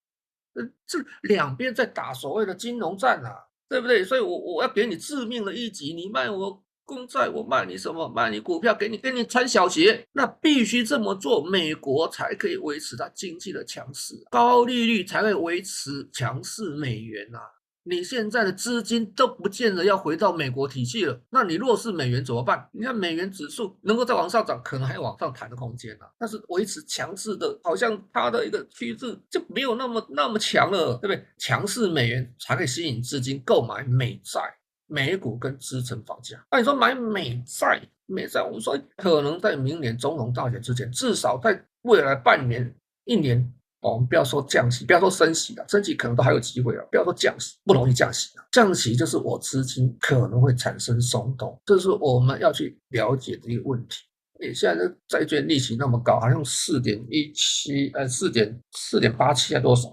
[0.55, 3.48] 呃，这两边在打所谓的金融战啊。
[3.69, 4.05] 对不对？
[4.05, 5.93] 所以我，我要给你致命的一击。
[5.93, 8.09] 你卖我公债，我卖你什么？
[8.09, 10.07] 卖你股票，给你给你穿小鞋。
[10.13, 17.41] 那必须这么做，美国才可以维持它经济的强势，高利率才会维持强势美元啊。
[17.89, 22.69] 你现在的资金都不见得要回到美国体系了，那你弱势美元怎么办？
[22.73, 31.25] 你看美元指数能够再往上涨，可能还有往上弹的空间呢、但是维持强势的，好像它的一个趋势就没有那么那么强了，对不对？
[31.39, 34.41] 强势美元才可以吸引资金购买美债、
[34.87, 36.37] 美股跟支撑房价。
[36.51, 42.75] 那你说买美债、美债，我们说可能在明年中农大选之前，至少在未来半年、
[43.05, 43.51] 一年。
[43.81, 46.85] 哦，我们不要说降息，不要说升息了，升息可能都还有机会啊。
[46.91, 48.37] 不要说降息，不容易降息。
[48.51, 54.05] 降息就是我资金可能会产生松动，这是我们要去了解的一个问题。
[54.41, 59.89] 你现在的债券利息那么高，好像四点一七，呃，四点四点八七还多少？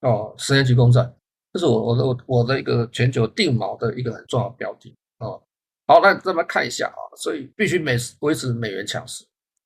[0.00, 1.00] 哦，十年期公债，
[1.52, 5.42] 这是我我的我的一个全球定锚的一个很重要的标的哦。
[5.86, 9.24] 好，那咱们看一下啊，所以必须美维持美元强势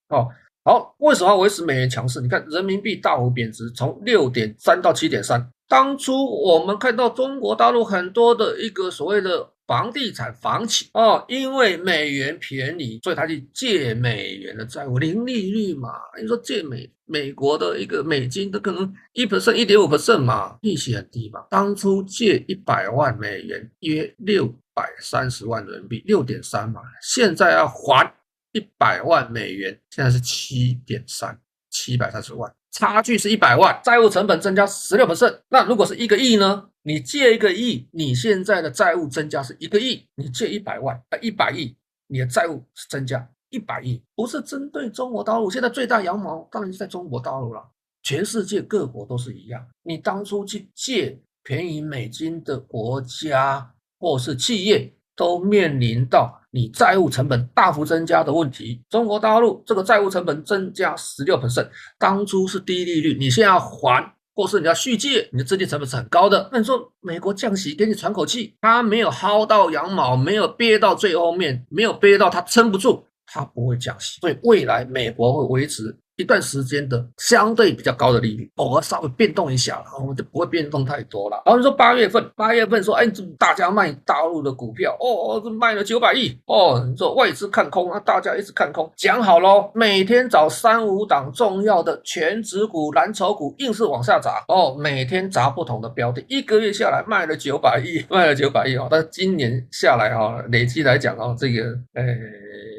[0.09, 0.29] 哦。
[0.67, 2.21] 好，为什么要维持美元强势？
[2.21, 5.49] 你看人民币大幅贬值，从六点三到七点三。
[5.69, 6.13] 当初
[6.43, 15.89] 我们看到中国大陆很多的一个所谓的房地产房企哦，因为美元便宜，所以他去借美元的债务，零利率嘛。
[16.21, 21.45] 你说借美美国的一个美金，都可能一 percent、一点五百分嘛，利息很低嘛。
[21.49, 28.13] 当初借一百万美元，约六百三十万人民币，六点三嘛，现在要还。
[28.57, 31.39] 一百万美元现在是七点三，
[31.69, 35.41] 七百三十万，差距是一百万，债务成本增加十六%。
[35.51, 36.71] 那如果是一个亿呢？
[36.83, 41.77] 你借一个亿，你现在的债务增加是一个亿，你借一百万，呃，一百亿，
[42.07, 45.51] 你的债务是增加一百亿，不是针对中国大陆。
[45.51, 47.63] 现在最大羊毛当然是在中国大陆了，
[48.03, 49.63] 全世界各国都是一样。
[49.83, 58.83] 你当初去借便宜美金的国家或是企业，都面临到你债务成本大幅增加的问题。
[58.89, 64.13] 中国大陆这个债务成本增加十六%，当初是低利率，你现在要还。
[64.39, 66.47] 或是你要续借，你的资金成本是很高的。
[66.53, 74.21] 那你说美国降息给你喘口气，他没有薅到羊毛，没有憋到最后面，没有憋到他撑不住，他不会降息。
[74.21, 75.97] 所以未来美国会维持。
[76.17, 81.43] 一段时间的相对比较高的利率，偶尔稍微变动一下，我们就不会变动太多了。
[81.45, 83.07] 然后你说八月份，八月份说，哎，
[83.39, 102.03] 大家卖大陆的股票，哦，这卖了九百亿，哦，你说外资看空，那大家一直看空，讲好喽，每天找三五档重要的权值股、蓝筹股，硬是往下砸，哦，每天砸不同的标的，一个月下来卖了九百亿，卖了九百亿哦，但是今年下来哈，累计来讲哦，这个，哎。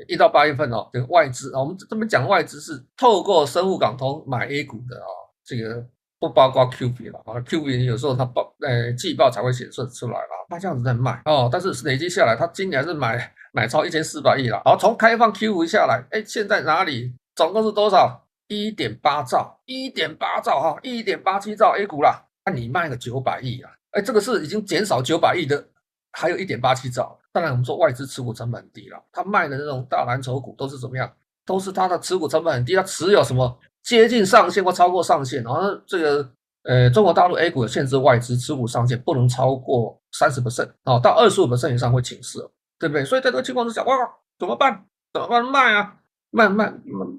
[0.10, 5.08] 一到八月份哦，这个外资啊，我们这边讲外资是透过生物港通买 A 股的啊，
[5.46, 5.86] 这个
[6.20, 18.24] 不包括 Q 币了啊，Q 币有时候它报呃季报才会显示出来了，它这样子在卖哦，但是累计下来，它今年是买 买超一千四百亿了，好，从开放 QF 下来，哎，现在哪里总共是多少？
[18.48, 25.68] 一点八兆，一点八兆哈，一点八七兆 A 股啦，那你卖个九百亿啊，哎，这个是已经减少九百亿的。
[26.14, 31.12] 还有一点八七兆，当然我们说外资持股成本低了，他卖的那种大蓝筹股都是怎么样？
[31.48, 36.30] 都是他的持股成本很低，他持有什么接近上限或超过上限，然后这个
[36.64, 42.40] 呃中国大陆 A 股有限制外资持股上限不能超过三十 percent 哦，到二十五 percent 以上会请示，
[42.78, 43.04] 对不对？
[43.04, 43.96] 所以在这个情况之下，哇，
[44.38, 44.86] 怎么办？
[45.14, 45.44] 怎么办？
[45.44, 45.96] 卖啊，
[46.30, 46.72] 卖卖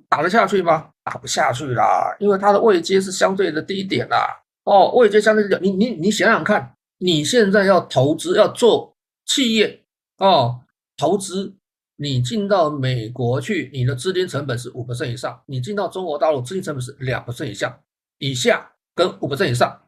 [0.08, 0.90] 打得下去吗？
[1.02, 4.28] 打不下去啦，因为它的位阶是相对的低点啦。
[4.64, 6.74] 哦，位阶相对低，你你你想想看。
[7.00, 8.92] 你现在要投资要做
[9.24, 9.84] 企业
[10.16, 10.58] 哦，
[10.96, 11.54] 投资
[12.00, 17.76] 你进到美国去，你的资金成本是五%以上；你进到中国大陆，资金成本是两%以下，
[18.18, 19.82] 以下跟五%以上。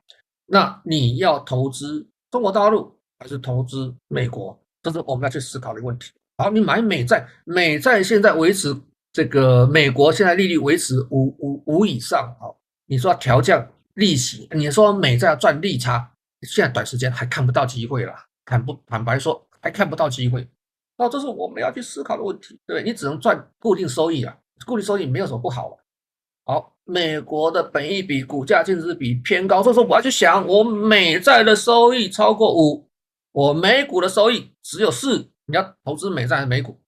[0.47, 4.61] 那你要投资中国大陆还是投资美国？
[4.83, 6.11] 这是我们要去思考的问题。
[6.39, 8.75] 好，你买美债，美债现在维持
[9.13, 16.11] 这个美国现在利率维持五五五以上，好，你说要调降利息，你说美债要赚利差。
[16.43, 18.13] 现在短时间还看不到机会了，
[18.47, 20.49] 坦不坦白说还看不到机会，
[21.01, 24.37] 哦，这是我们要去思考的问题，对不对，你只能赚固定收益啊，
[24.67, 25.75] 固定收益没有什么不好。
[26.45, 32.87] 好，美国的本益比、股价净值比偏高，所以说我要去想，我美债的收益超过五，
[33.33, 36.79] 我美股的收益只有四，你要投资美债还是美股？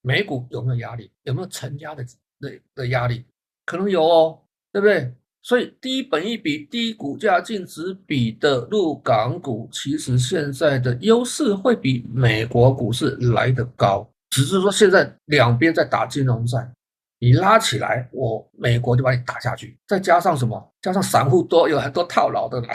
[0.00, 1.12] 美股有没有压力？
[1.24, 2.02] 有没有承压的
[2.40, 3.26] 的的压力？
[3.66, 4.42] 可能有哦，
[4.72, 5.14] 对不对？
[5.42, 14.08] 所以低本益比、低股价净值比的入港股，其实现在的优势会比美国股市来得高。
[14.28, 16.70] 只是说现在两边在打金融战，
[17.18, 19.76] 你拉起来，我美国就把你打下去。
[19.88, 20.72] 再加上什么？
[20.82, 22.74] 加上散户多，有很多套牢的啦。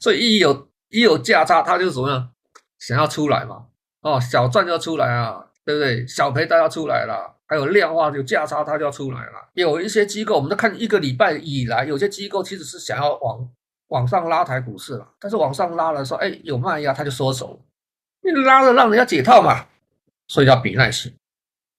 [0.00, 2.30] 所以一有一有价差，他就什么样？
[2.80, 3.66] 想要出来嘛？
[4.02, 6.06] 哦，小赚就要出来啊，对不对？
[6.06, 7.33] 小赔都要出来了。
[7.46, 9.50] 还有量化有价差，它就要出来了。
[9.52, 13.48] 有一些机构，我们都看一个礼拜以来，有些机构其实是想要往
[13.88, 17.60] 往上拉抬股市了，但是往上拉的时候，哎，有卖压，它就缩手。
[18.22, 19.66] 你拉了让人家解套嘛，
[20.28, 21.14] 所以要比耐心。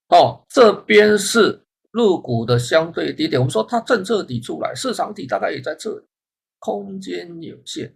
[0.10, 1.60] 哦，这边是
[1.92, 6.06] 入股的相对低点，我们说它政策底出来，市场底大概也在这里，
[6.60, 7.92] 空间有限。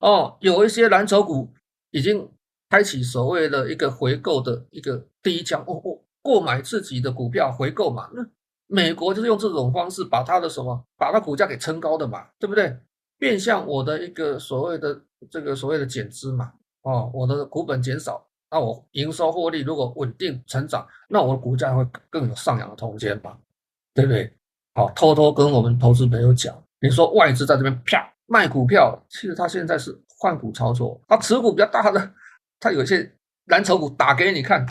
[0.00, 1.50] 哦，有一些蓝筹股
[1.90, 2.30] 已经
[2.68, 5.64] 开启所谓的一个回购的一个第一枪。
[5.66, 5.98] 哦哦。
[6.28, 8.10] 购买自己的股票回购嘛？
[8.12, 8.22] 那
[8.66, 12.76] 美国就是用这种方式把它的什么，把它股价给撑高的嘛，对不对？
[13.18, 15.00] 变相我的一个所谓的
[15.30, 16.52] 这个所谓的减资嘛，
[16.82, 23.38] 哦，我的股本减少，那我营收获利如果稳定成长，那我的股价会更有上扬的空间吧，
[23.94, 24.30] 对不对？
[24.74, 32.12] 好，偷偷跟我们投资朋友讲，你说外资在这边啪卖股票，其实他现在是换股操作，他持股比较大的，
[32.60, 33.10] 他有些
[33.46, 34.66] 蓝筹股打给你看。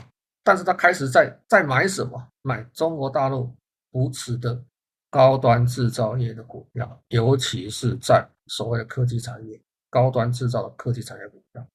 [0.48, 2.26] 但是他开始在在买什么？
[2.42, 3.54] 买中国大陆
[3.92, 4.64] 扶持的
[5.10, 11.68] 高端制造业的股票，尤其是在所谓的科技产业、高端制造的科技产业股票，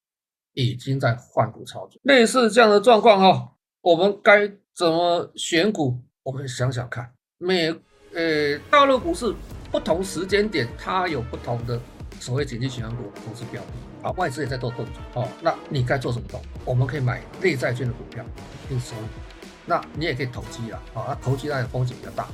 [0.53, 2.01] 已经在换股操作。
[2.05, 6.01] 类似这样的状况哈，我们该怎么选股？
[6.23, 7.69] 我们想想看，美
[8.15, 9.31] 呃大陆股市
[9.71, 11.79] 不同时间点，它有不同的
[12.19, 13.92] 所谓景气循环股投资标的。
[14.03, 15.27] 啊，外资也在做动作哦。
[15.41, 16.49] 那你该做什么动作？
[16.65, 18.23] 我们可以买内债券的股票，
[18.67, 18.93] 可以收。
[19.65, 21.05] 那你也可以投机了啊。
[21.07, 22.27] 那投机当然风险比较大，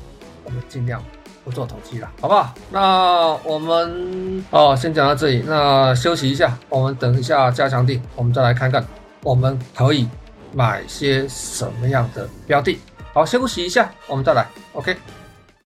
[0.43, 1.01] 我们尽量
[1.45, 2.53] 不做投机了，好不好？
[2.72, 8.84] 那我们哦，先讲到这里，那休息一下，我们等一下加强定，我们再来看看
[9.22, 10.09] 我们可以
[10.51, 12.80] 买些什么样的标的。
[13.13, 14.97] 好，休息一下，我们再来，OK。